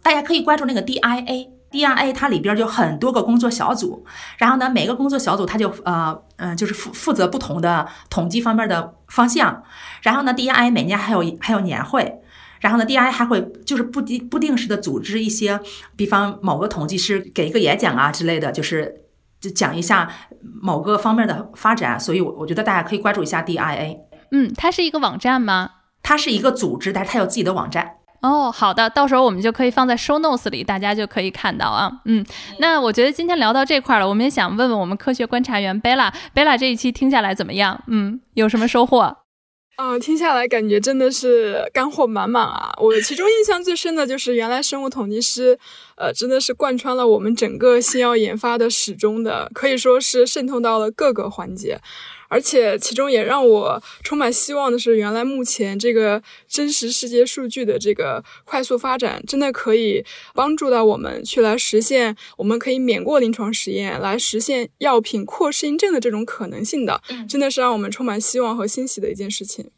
[0.00, 1.48] 大家可以关注那个 DIA。
[1.74, 2.12] D.R.A.
[2.12, 4.06] 它里边就很多个工作小组，
[4.38, 9.62] 然后呢，每个工作小组它就呃嗯，就是负负责不同的统计方面的方向。
[10.02, 10.70] 然后呢，D.R.A.
[10.70, 12.20] 每年还有还有年会。
[12.60, 15.60] 然后呢，DI 还会就是不定不定时的组织一些，
[15.96, 19.02] 比方某个统计师给一个演讲啊之类的，就是
[19.38, 20.08] 就讲一下
[20.62, 22.00] 某个方面的发展。
[22.00, 23.98] 所以，我我觉得大家可以关注一下 DIA。
[24.30, 25.68] 嗯，它是一个网站吗？
[26.02, 27.96] 它是一个组织，但是它有自己的网站。
[28.24, 31.92] 哦，好的，到时候我们就可以放在 show notes 里，大家就可以看到啊。
[32.06, 32.24] 嗯，
[32.58, 37.84] 那我觉得今天聊到这块了，我们也想问问我们科学观察员贝拉，贝拉这一期听下来怎么样？
[37.86, 39.14] 嗯，有什么收获？
[39.76, 42.72] 嗯，听下来感觉真的是干货满满啊！
[42.80, 45.58] 我其中印象最深的就是原来生物统计师，
[45.96, 51.78] 呃，真的是贯穿了我们整个新药研发的始终的，可以说是渗透到了各个环节。
[52.28, 69.70] 而且其中也让我充满希望的是，原来目前这个真实世界数据的这个快速发展，真的可以帮助到我们去来实现，我们可以免过临床实验，来实现药品扩适应症的这种可能性的，真的是让我们充满希望和欣喜的一件事情。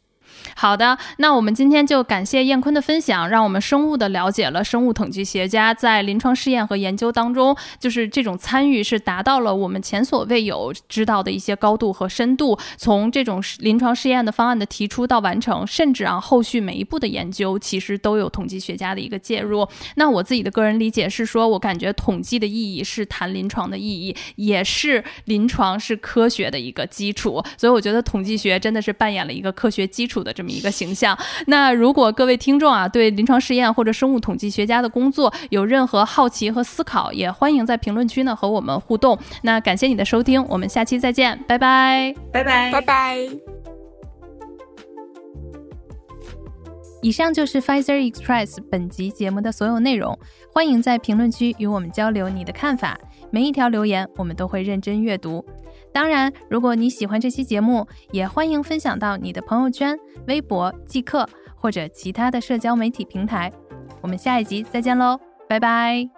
[0.55, 12.57] 好的，那我们今天就感谢燕坤的分享，让我们生物的了解了生物统计学家在临床试验和研究当中，就是这种参与是达到了我们前所未有知道的一些高度和深度。
[12.77, 19.67] 从这种临床试验的方案的提出到完成，甚至啊后续每一步的研究，其实都有统计学家的一个介入。
[19.95, 27.43] 那我自己的个人理解是说，我感觉统计的意义是谈临床的意义，也是临床是科学的一个基础。
[27.57, 30.33] 所以我觉得统计学真的是扮演了一个科学基础的。
[30.37, 31.17] 这么一个形象。
[31.47, 39.17] 那如果各位听众啊，对临床试验或者生物统计学家的工作有任何好奇和思考，也欢迎在评论区呢和我们互动。
[39.41, 43.17] 那感谢你的收听，我们下期再见，拜拜，拜拜，拜拜。
[47.01, 50.17] 以上就是 Pfizer Express 本集节目的所有内容，
[50.53, 52.99] 欢迎在评论区与我们交流你的看法，
[53.31, 55.43] 每一条留言我们都会认真阅读。
[55.97, 63.51] 当然，如果你喜欢这期节目，也欢迎分享到你的朋友圈、微博、即刻或者其他的社交媒体平台。
[63.99, 65.19] 我们下一集再见喽，
[65.49, 66.16] 拜拜。